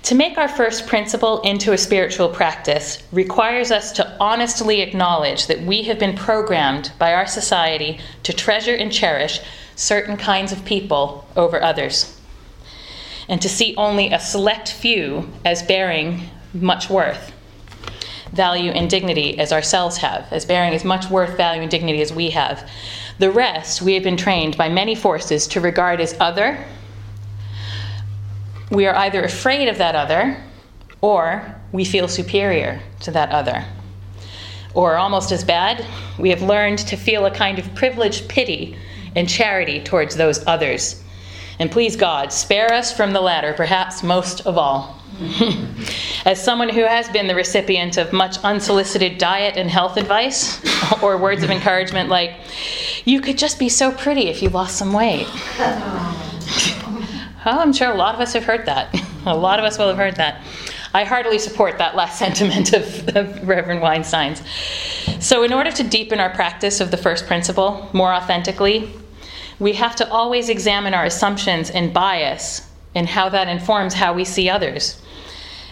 [0.05, 5.61] To make our first principle into a spiritual practice requires us to honestly acknowledge that
[5.61, 9.41] we have been programmed by our society to treasure and cherish
[9.77, 12.19] certain kinds of people over others,
[13.29, 16.23] and to see only a select few as bearing
[16.55, 17.33] much worth,
[18.33, 22.13] value, and dignity as ourselves have, as bearing as much worth, value, and dignity as
[22.13, 22.69] we have.
[23.19, 26.65] The rest we have been trained by many forces to regard as other.
[28.71, 30.43] We are either afraid of that other
[31.01, 33.65] or we feel superior to that other.
[34.75, 35.85] Or almost as bad,
[36.19, 38.77] we have learned to feel a kind of privileged pity
[39.17, 41.03] and charity towards those others.
[41.59, 44.97] And please God, spare us from the latter, perhaps most of all.
[46.25, 50.61] As someone who has been the recipient of much unsolicited diet and health advice,
[51.03, 52.37] or words of encouragement like,
[53.05, 55.27] you could just be so pretty if you lost some weight.
[57.47, 58.95] Oh, I'm sure a lot of us have heard that.
[59.27, 60.43] A lot of us will have heard that.
[60.95, 64.43] I heartily support that last sentiment of, of, Reverend Weinstein's.
[65.21, 68.91] So, in order to deepen our practice of the first principle more authentically,
[69.59, 74.25] we have to always examine our assumptions and bias and how that informs how we
[74.25, 75.01] see others,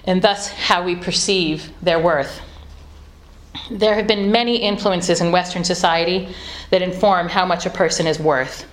[0.04, 2.40] and thus how we perceive their worth.
[3.70, 6.28] There have been many influences in Western society
[6.70, 8.66] that inform how much a person is worth.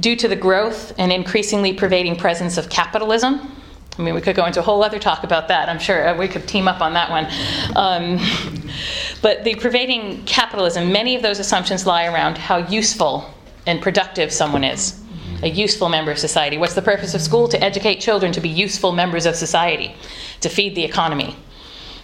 [0.00, 3.52] Due to the growth and increasingly pervading presence of capitalism,
[3.98, 5.68] I mean, we could go into a whole other talk about that.
[5.68, 7.26] I'm sure we could team up on that one.
[7.74, 8.20] Um,
[9.22, 13.28] but the pervading capitalism, many of those assumptions lie around how useful
[13.66, 15.00] and productive someone is.
[15.42, 16.58] a useful member of society.
[16.58, 17.48] What's the purpose of school?
[17.48, 19.94] To educate children to be useful members of society,
[20.40, 21.36] to feed the economy,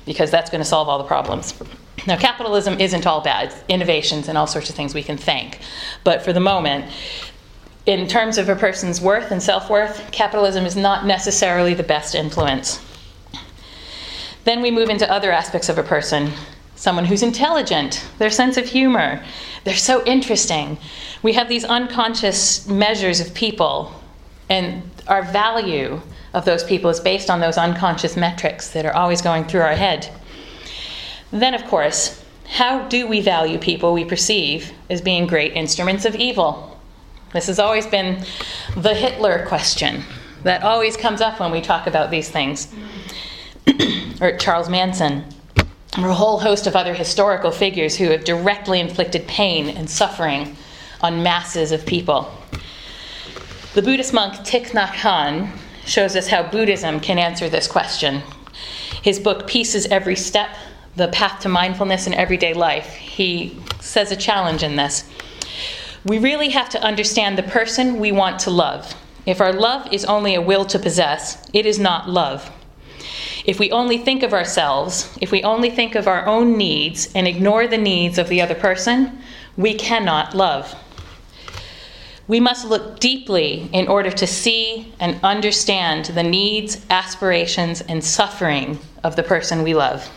[0.07, 1.55] because that's going to solve all the problems.
[2.07, 5.59] Now, capitalism isn't all bad, innovations and all sorts of things we can thank.
[6.05, 6.92] But for the moment,
[7.87, 12.14] in terms of a person's worth and self worth, capitalism is not necessarily the best
[12.14, 12.80] influence.
[14.45, 16.32] Then we move into other aspects of a person.
[16.76, 19.24] Someone who's intelligent, their sense of humor,
[19.64, 20.78] they're so interesting.
[21.22, 23.93] We have these unconscious measures of people,
[24.51, 26.01] and our value
[26.35, 29.76] of those people is based on those unconscious metrics that are always going through our
[29.76, 30.11] head.
[31.30, 36.14] Then, of course, how do we value people we perceive as being great instruments of
[36.14, 36.73] evil?
[37.35, 38.24] This has always been
[38.76, 40.05] the Hitler question
[40.45, 42.72] that always comes up when we talk about these things.
[44.20, 45.24] or Charles Manson,
[45.99, 50.57] or a whole host of other historical figures who have directly inflicted pain and suffering
[51.01, 52.32] on masses of people.
[53.74, 55.51] The Buddhist monk Thich Nhat Hanh
[55.85, 58.22] shows us how Buddhism can answer this question.
[59.03, 60.51] His book, Peace is Every Step
[60.95, 65.11] The Path to Mindfulness in Everyday Life, he says a challenge in this.
[66.05, 68.94] We really have to understand the person we want to love.
[69.24, 72.50] If our love is only a will to possess, it is not love.
[73.46, 77.26] If we only think of ourselves, if we only think of our own needs and
[77.26, 79.18] ignore the needs of the other person,
[79.57, 80.74] we cannot love.
[82.26, 88.78] We must look deeply in order to see and understand the needs, aspirations, and suffering
[89.02, 90.11] of the person we love.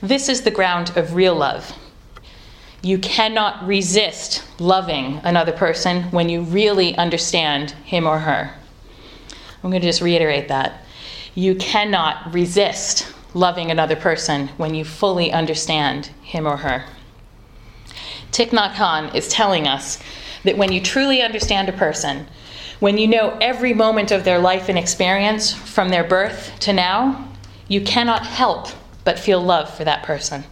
[0.00, 1.76] This is the ground of real love.
[2.82, 8.52] You cannot resist loving another person when you really understand him or her.
[9.62, 10.84] I'm going to just reiterate that.
[11.34, 16.84] You cannot resist loving another person when you fully understand him or her.
[18.32, 19.98] Thich Nhat Hanh is telling us
[20.44, 22.26] that when you truly understand a person,
[22.80, 27.28] when you know every moment of their life and experience from their birth to now,
[27.68, 28.68] you cannot help
[29.04, 30.44] but feel love for that person.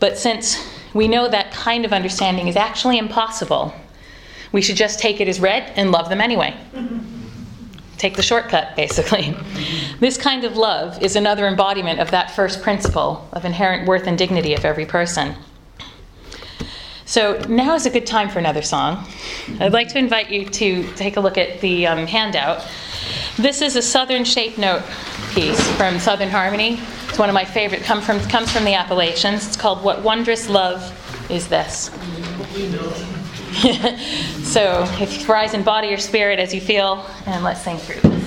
[0.00, 0.56] But since
[0.94, 3.74] we know that kind of understanding is actually impossible,
[4.52, 6.56] we should just take it as read and love them anyway.
[7.98, 9.36] Take the shortcut, basically.
[9.98, 14.16] This kind of love is another embodiment of that first principle of inherent worth and
[14.16, 15.34] dignity of every person.
[17.04, 19.08] So now is a good time for another song.
[19.60, 22.64] I'd like to invite you to take a look at the um, handout.
[23.36, 24.82] This is a Southern Shape Note
[25.30, 26.78] piece from Southern Harmony.
[27.08, 27.82] It's one of my favorite.
[27.82, 29.46] Come from comes from the Appalachians.
[29.46, 30.80] It's called "What Wondrous Love
[31.30, 31.90] Is This."
[34.44, 38.00] so, if you rise in body or spirit as you feel, and let's sing through
[38.02, 38.18] this.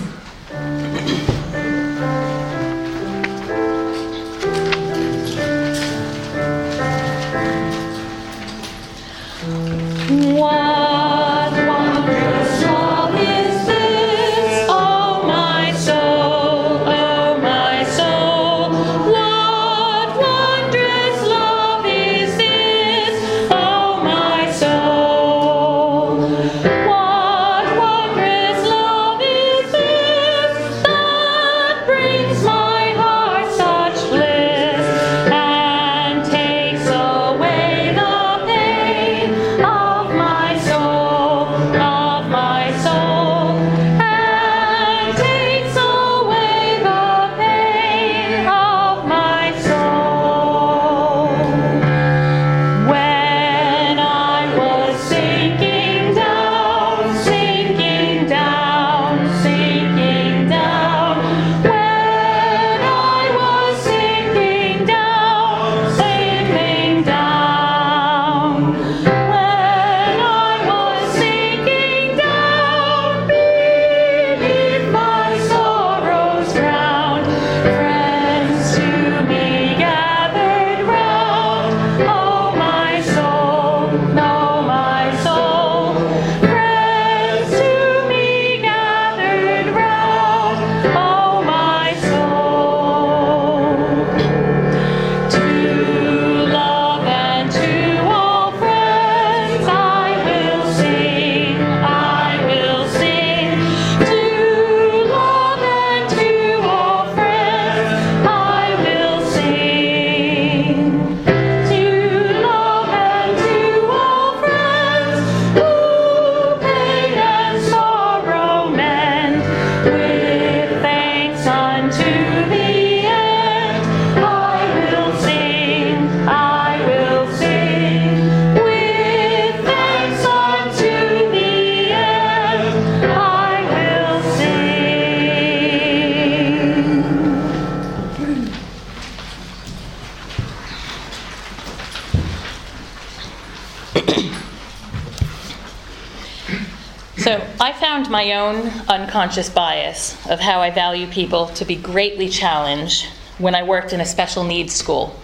[149.12, 153.08] Unconscious bias of how I value people to be greatly challenged
[153.40, 155.20] when I worked in a special needs school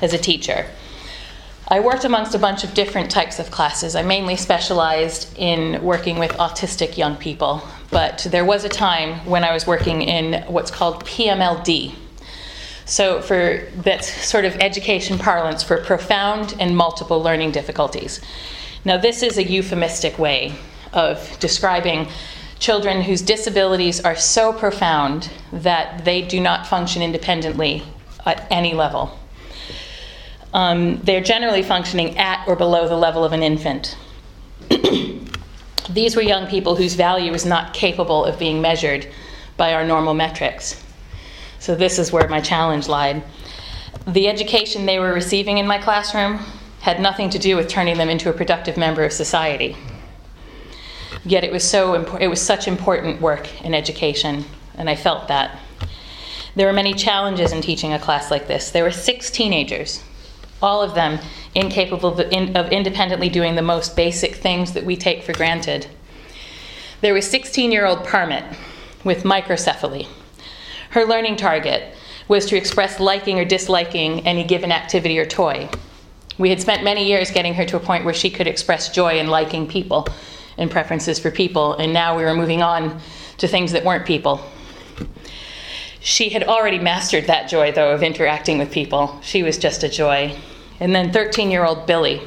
[0.00, 0.66] as a teacher.
[1.66, 3.96] I worked amongst a bunch of different types of classes.
[3.96, 7.60] I mainly specialized in working with autistic young people,
[7.90, 11.96] but there was a time when I was working in what's called PMLD.
[12.84, 18.20] So, for that's sort of education parlance for profound and multiple learning difficulties.
[18.84, 20.54] Now, this is a euphemistic way
[20.92, 22.06] of describing
[22.58, 27.82] children whose disabilities are so profound that they do not function independently
[28.26, 29.18] at any level.
[30.52, 33.96] Um, they're generally functioning at or below the level of an infant.
[35.90, 39.06] These were young people whose value is not capable of being measured
[39.56, 40.82] by our normal metrics.
[41.58, 43.22] So, this is where my challenge lied.
[44.06, 46.38] The education they were receiving in my classroom
[46.80, 49.76] had nothing to do with turning them into a productive member of society.
[51.24, 54.44] Yet it was so impo- it was such important work in education,
[54.76, 55.58] and I felt that.
[56.54, 58.70] There were many challenges in teaching a class like this.
[58.70, 60.02] There were six teenagers,
[60.60, 61.20] all of them
[61.54, 65.86] incapable of, in, of independently doing the most basic things that we take for granted.
[67.00, 68.44] There was 16 year old Permit
[69.04, 70.08] with microcephaly.
[70.90, 71.94] Her learning target
[72.26, 75.68] was to express liking or disliking any given activity or toy.
[76.38, 79.18] We had spent many years getting her to a point where she could express joy
[79.18, 80.08] in liking people
[80.58, 83.00] and preferences for people, and now we were moving on
[83.38, 84.44] to things that weren't people.
[86.00, 89.18] She had already mastered that joy, though, of interacting with people.
[89.22, 90.36] She was just a joy.
[90.80, 92.22] And then 13 year old Billy.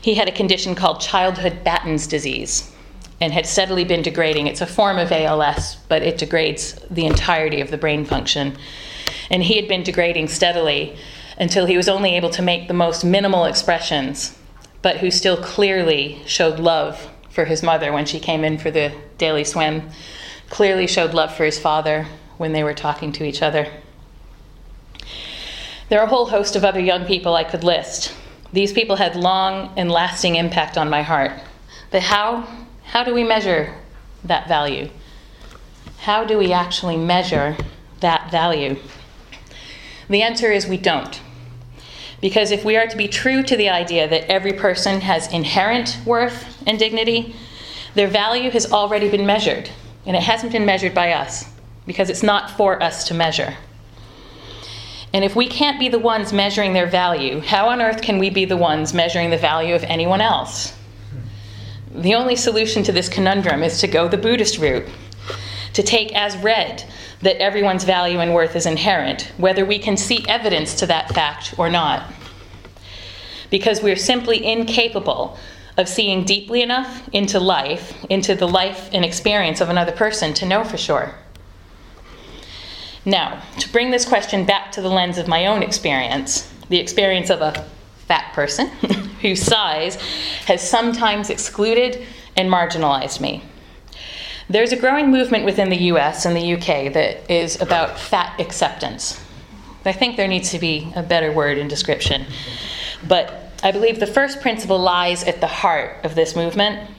[0.00, 2.70] He had a condition called childhood Batten's disease
[3.20, 4.48] and had steadily been degrading.
[4.48, 8.56] It's a form of ALS, but it degrades the entirety of the brain function.
[9.30, 10.96] And he had been degrading steadily
[11.38, 14.38] until he was only able to make the most minimal expressions,
[14.82, 18.94] but who still clearly showed love for his mother when she came in for the
[19.18, 19.90] daily swim,
[20.48, 22.06] clearly showed love for his father
[22.38, 23.66] when they were talking to each other.
[25.88, 28.14] There are a whole host of other young people I could list.
[28.52, 31.32] These people had long and lasting impact on my heart.
[31.90, 32.46] But how,
[32.84, 33.74] how do we measure
[34.24, 34.88] that value?
[35.98, 37.56] How do we actually measure
[38.00, 38.76] that value?
[40.08, 41.20] The answer is we don't.
[42.24, 45.98] Because if we are to be true to the idea that every person has inherent
[46.06, 47.36] worth and dignity,
[47.94, 49.68] their value has already been measured.
[50.06, 51.44] And it hasn't been measured by us,
[51.84, 53.58] because it's not for us to measure.
[55.12, 58.30] And if we can't be the ones measuring their value, how on earth can we
[58.30, 60.74] be the ones measuring the value of anyone else?
[61.90, 64.88] The only solution to this conundrum is to go the Buddhist route,
[65.74, 66.84] to take as read
[67.24, 71.54] that everyone's value and worth is inherent, whether we can see evidence to that fact
[71.56, 72.12] or not.
[73.48, 75.38] Because we're simply incapable
[75.78, 80.46] of seeing deeply enough into life, into the life and experience of another person to
[80.46, 81.14] know for sure.
[83.06, 87.30] Now, to bring this question back to the lens of my own experience, the experience
[87.30, 87.64] of a
[88.06, 88.68] fat person
[89.22, 89.96] whose size
[90.46, 92.06] has sometimes excluded
[92.36, 93.42] and marginalized me.
[94.48, 99.20] There's a growing movement within the US and the UK that is about fat acceptance.
[99.86, 102.26] I think there needs to be a better word in description.
[103.06, 106.90] But I believe the first principle lies at the heart of this movement.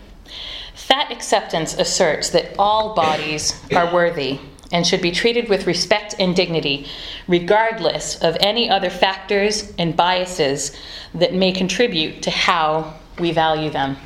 [0.73, 4.39] Fat acceptance asserts that all bodies are worthy
[4.71, 6.87] and should be treated with respect and dignity,
[7.27, 10.75] regardless of any other factors and biases
[11.13, 13.97] that may contribute to how we value them.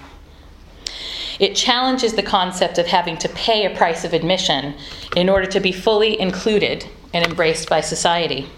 [1.40, 4.76] It challenges the concept of having to pay a price of admission
[5.16, 8.50] in order to be fully included and embraced by society.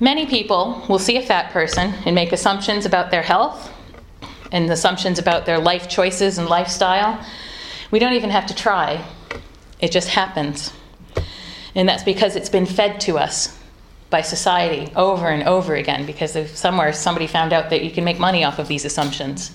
[0.00, 3.72] Many people will see a fat person and make assumptions about their health
[4.52, 7.24] and assumptions about their life choices and lifestyle.
[7.90, 9.04] We don't even have to try,
[9.80, 10.72] it just happens.
[11.74, 13.58] And that's because it's been fed to us
[14.10, 18.18] by society over and over again because somewhere somebody found out that you can make
[18.18, 19.52] money off of these assumptions.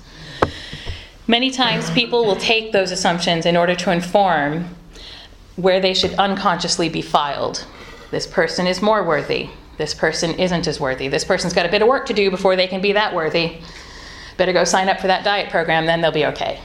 [1.28, 4.76] Many times people will take those assumptions in order to inform
[5.56, 7.66] where they should unconsciously be filed.
[8.12, 9.50] This person is more worthy.
[9.78, 11.08] This person isn't as worthy.
[11.08, 13.58] This person's got a bit of work to do before they can be that worthy.
[14.36, 16.60] Better go sign up for that diet program, then they'll be okay.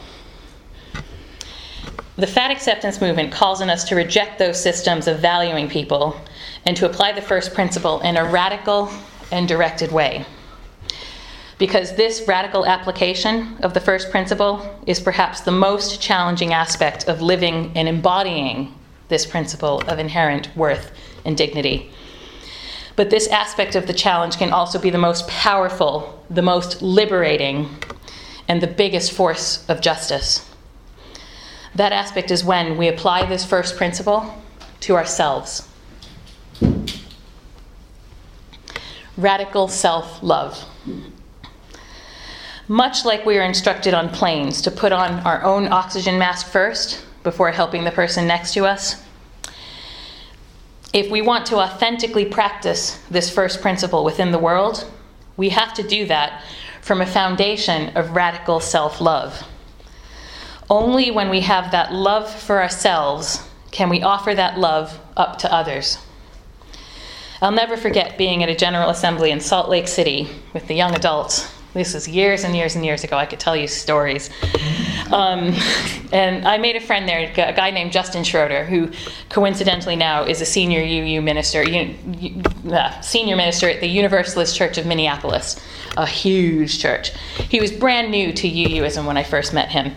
[2.16, 6.20] The fat acceptance movement calls on us to reject those systems of valuing people
[6.66, 8.90] and to apply the first principle in a radical
[9.30, 10.26] and directed way.
[11.58, 17.20] Because this radical application of the first principle is perhaps the most challenging aspect of
[17.20, 18.74] living and embodying
[19.08, 20.92] this principle of inherent worth
[21.24, 21.90] and dignity.
[22.94, 27.68] But this aspect of the challenge can also be the most powerful, the most liberating,
[28.48, 30.48] and the biggest force of justice
[31.74, 34.34] That aspect is when we apply this first principle
[34.80, 35.68] to ourselves.
[39.16, 40.64] Radical self love.
[42.68, 47.02] Much like we are instructed on planes to put on our own oxygen mask first
[47.22, 49.02] before helping the person next to us,
[50.92, 54.90] if we want to authentically practice this first principle within the world,
[55.38, 56.42] we have to do that
[56.82, 59.46] from a foundation of radical self love.
[60.68, 65.52] Only when we have that love for ourselves can we offer that love up to
[65.52, 65.98] others.
[67.40, 70.94] I'll never forget being at a General Assembly in Salt Lake City with the young
[70.94, 71.57] adults.
[71.78, 73.16] This was years and years and years ago.
[73.16, 74.30] I could tell you stories.
[75.12, 75.54] Um,
[76.12, 78.90] and I made a friend there, a guy named Justin Schroeder, who
[79.28, 81.64] coincidentally now is a senior UU minister,
[82.70, 85.64] uh, senior minister at the Universalist Church of Minneapolis,
[85.96, 87.12] a huge church.
[87.48, 89.94] He was brand new to UUism when I first met him.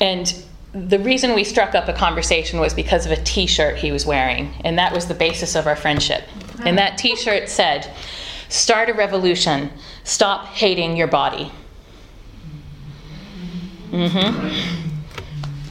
[0.00, 0.32] And
[0.74, 4.04] the reason we struck up a conversation was because of a t shirt he was
[4.04, 6.24] wearing, and that was the basis of our friendship.
[6.66, 7.90] And that t shirt said,
[8.54, 9.68] Start a revolution,
[10.04, 11.50] stop hating your body.
[13.90, 14.92] Mm-hmm.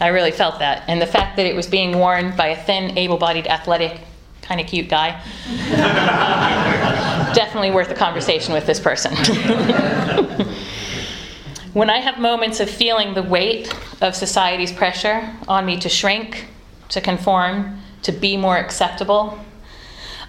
[0.02, 0.84] I really felt that.
[0.90, 4.02] And the fact that it was being worn by a thin, able bodied, athletic,
[4.42, 5.12] kind of cute guy,
[7.34, 9.16] definitely worth a conversation with this person.
[11.72, 16.48] when I have moments of feeling the weight of society's pressure on me to shrink,
[16.90, 19.40] to conform, to be more acceptable,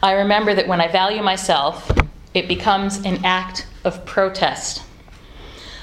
[0.04, 1.90] I remember that when I value myself,
[2.34, 4.82] it becomes an act of protest,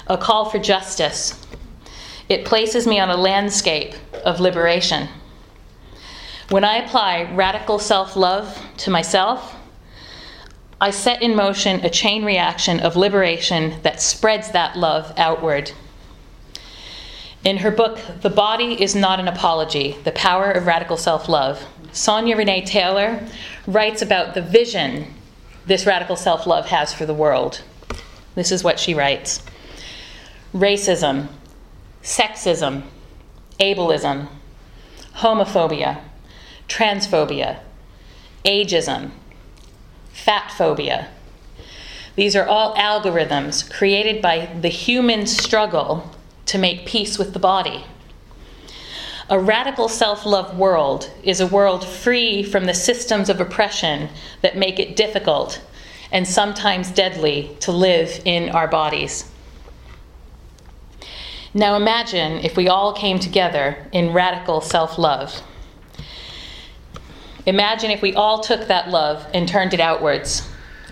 [0.08, 1.46] a call for justice.
[2.28, 3.96] It places me on a landscape
[4.26, 5.08] of liberation.
[6.50, 9.56] When I apply radical self love to myself,
[10.82, 15.72] I set in motion a chain reaction of liberation that spreads that love outward.
[17.46, 21.64] In her book, The Body is Not an Apology The Power of Radical Self Love,
[21.94, 23.26] Sonya Renee Taylor
[23.68, 25.14] writes about the vision
[25.66, 27.62] this radical self love has for the world.
[28.36, 29.44] This is what she writes
[30.54, 31.28] Racism,
[32.04, 32.84] sexism,
[33.60, 34.28] ableism,
[35.18, 36.02] homophobia,
[36.68, 37.60] transphobia,
[38.46, 39.12] ageism,
[40.12, 41.10] fat phobia.
[42.16, 46.12] These are all algorithms created by the human struggle
[46.48, 47.86] to make peace with the body.
[49.32, 54.10] A radical self love world is a world free from the systems of oppression
[54.42, 55.62] that make it difficult
[56.12, 59.32] and sometimes deadly to live in our bodies.
[61.54, 65.42] Now imagine if we all came together in radical self love.
[67.46, 70.46] Imagine if we all took that love and turned it outwards,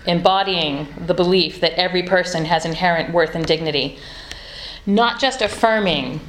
[0.06, 3.98] embodying the belief that every person has inherent worth and dignity,
[4.86, 6.20] not just affirming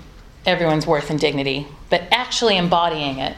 [0.45, 3.35] everyone's worth and dignity, but actually embodying it.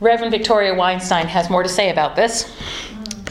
[0.00, 2.52] Reverend Victoria Weinstein has more to say about this.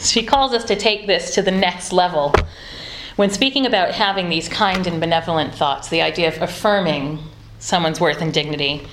[0.00, 2.34] She calls us to take this to the next level.
[3.16, 7.18] When speaking about having these kind and benevolent thoughts, the idea of affirming
[7.58, 8.86] someone's worth and dignity,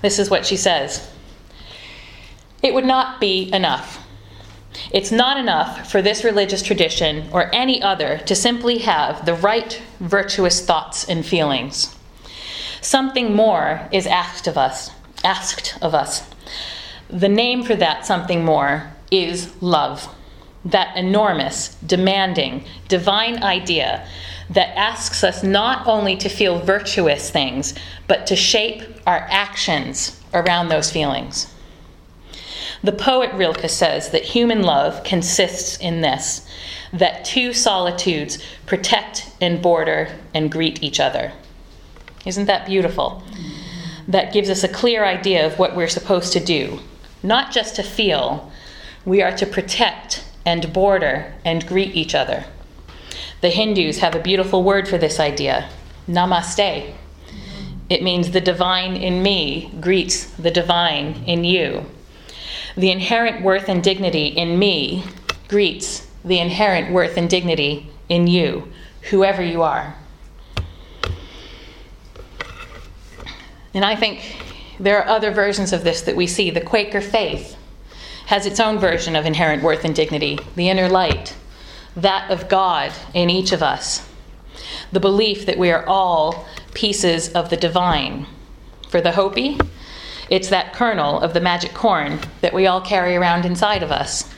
[0.00, 1.10] this is what she says
[2.62, 4.00] It would not be enough.
[4.92, 9.80] It's not enough for this religious tradition or any other to simply have the right
[9.98, 11.94] virtuous thoughts and feelings.
[12.84, 14.90] Something more is asked of us,
[15.24, 16.28] asked of us.
[17.08, 20.14] The name for that something more is love.
[20.66, 24.06] That enormous, demanding, divine idea
[24.50, 27.72] that asks us not only to feel virtuous things,
[28.06, 31.50] but to shape our actions around those feelings.
[32.82, 36.46] The poet Rilke says that human love consists in this
[36.92, 41.32] that two solitudes protect and border and greet each other.
[42.24, 43.22] Isn't that beautiful?
[44.08, 46.80] That gives us a clear idea of what we're supposed to do.
[47.22, 48.50] Not just to feel,
[49.04, 52.44] we are to protect and border and greet each other.
[53.40, 55.68] The Hindus have a beautiful word for this idea
[56.08, 56.94] namaste.
[57.88, 61.86] It means the divine in me greets the divine in you.
[62.76, 65.04] The inherent worth and dignity in me
[65.48, 68.72] greets the inherent worth and dignity in you,
[69.10, 69.94] whoever you are.
[73.74, 74.36] And I think
[74.78, 76.50] there are other versions of this that we see.
[76.50, 77.56] The Quaker faith
[78.26, 81.36] has its own version of inherent worth and dignity, the inner light,
[81.96, 84.08] that of God in each of us.
[84.92, 88.26] The belief that we are all pieces of the divine.
[88.88, 89.58] For the Hopi,
[90.30, 94.32] it's that kernel of the magic corn that we all carry around inside of us.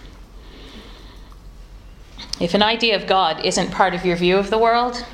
[2.41, 5.05] If an idea of God isn't part of your view of the world,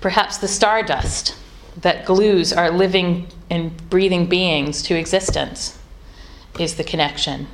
[0.00, 1.36] perhaps the stardust
[1.78, 5.78] that glues our living and breathing beings to existence
[6.58, 7.46] is the connection.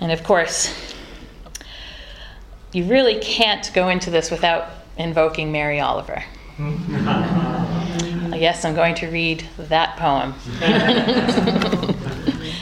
[0.00, 0.74] And of course,
[2.72, 6.24] you really can't go into this without invoking Mary Oliver.
[6.56, 8.34] Hmm.
[8.34, 10.34] yes, I'm going to read that poem.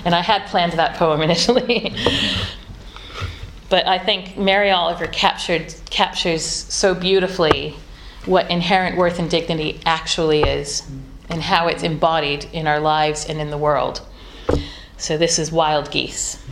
[0.04, 1.94] and I had planned that poem initially.
[3.70, 7.76] but I think Mary Oliver captured, captures so beautifully
[8.26, 10.82] what inherent worth and dignity actually is
[11.28, 14.00] and how it's embodied in our lives and in the world.
[14.96, 16.42] So this is Wild Geese.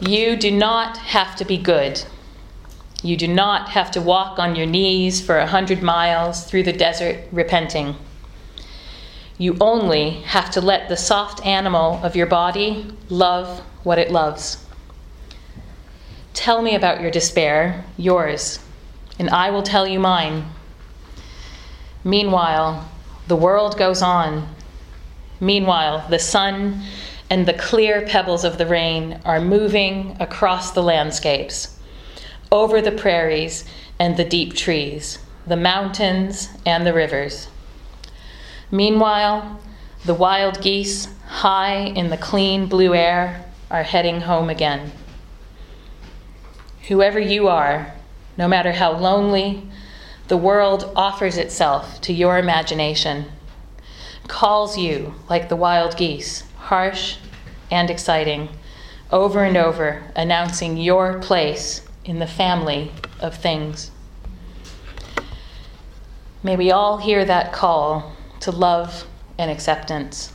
[0.00, 2.04] You do not have to be good.
[3.02, 6.72] You do not have to walk on your knees for a hundred miles through the
[6.72, 7.96] desert repenting.
[9.36, 14.64] You only have to let the soft animal of your body love what it loves.
[16.32, 18.58] Tell me about your despair, yours,
[19.18, 20.44] and I will tell you mine.
[22.02, 22.88] Meanwhile,
[23.28, 24.48] the world goes on.
[25.40, 26.82] Meanwhile, the sun
[27.30, 31.78] and the clear pebbles of the rain are moving across the landscapes,
[32.52, 33.64] over the prairies
[33.98, 37.48] and the deep trees, the mountains and the rivers.
[38.70, 39.60] Meanwhile,
[40.04, 44.92] the wild geese, high in the clean blue air, are heading home again.
[46.88, 47.94] Whoever you are,
[48.36, 49.68] no matter how lonely,
[50.28, 53.26] the world offers itself to your imagination,
[54.26, 57.16] calls you like the wild geese, harsh
[57.70, 58.48] and exciting,
[59.10, 63.90] over and over, announcing your place in the family of things.
[66.42, 69.06] May we all hear that call to love
[69.38, 70.32] and acceptance.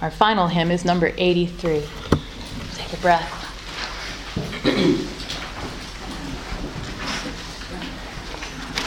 [0.00, 1.82] Our final hymn is number 83.
[2.74, 3.39] Take a breath.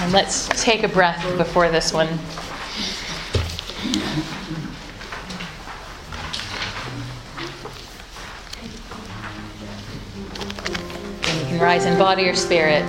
[0.04, 2.10] And let's take a breath before this one.
[11.40, 12.84] You can rise in body or spirit.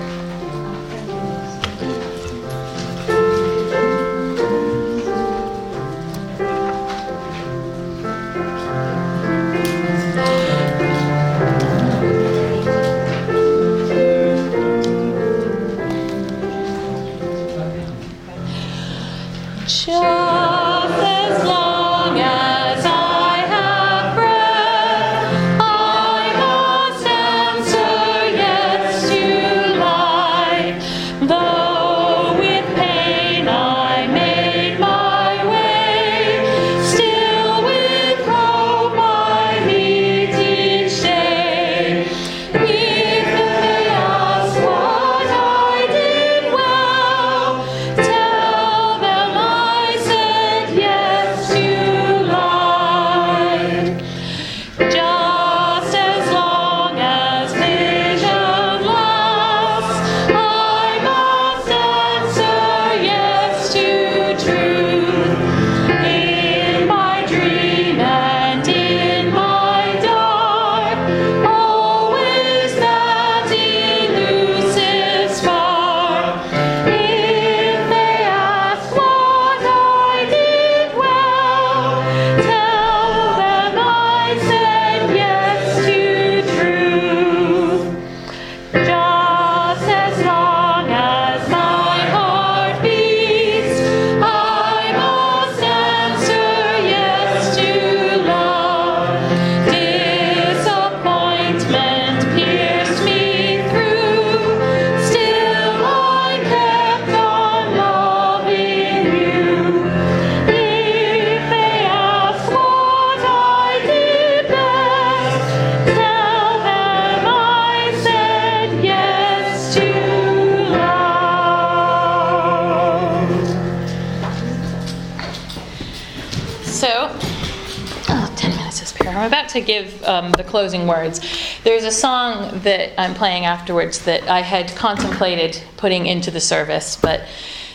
[130.07, 131.21] Um, the closing words.
[131.65, 136.97] There's a song that I'm playing afterwards that I had contemplated putting into the service,
[136.97, 137.23] but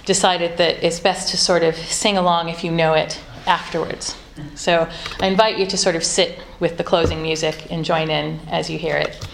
[0.06, 4.16] decided that it's best to sort of sing along if you know it afterwards.
[4.56, 4.88] So
[5.20, 8.70] I invite you to sort of sit with the closing music and join in as
[8.70, 9.28] you hear it.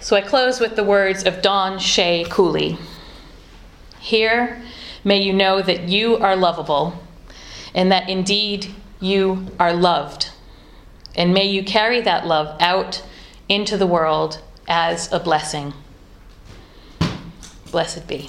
[0.00, 2.78] So I close with the words of Dawn Shea Cooley.
[3.98, 4.62] Here,
[5.04, 7.02] may you know that you are lovable
[7.74, 10.30] and that indeed you are loved.
[11.14, 13.02] And may you carry that love out
[13.48, 15.74] into the world as a blessing.
[17.70, 18.28] Blessed be.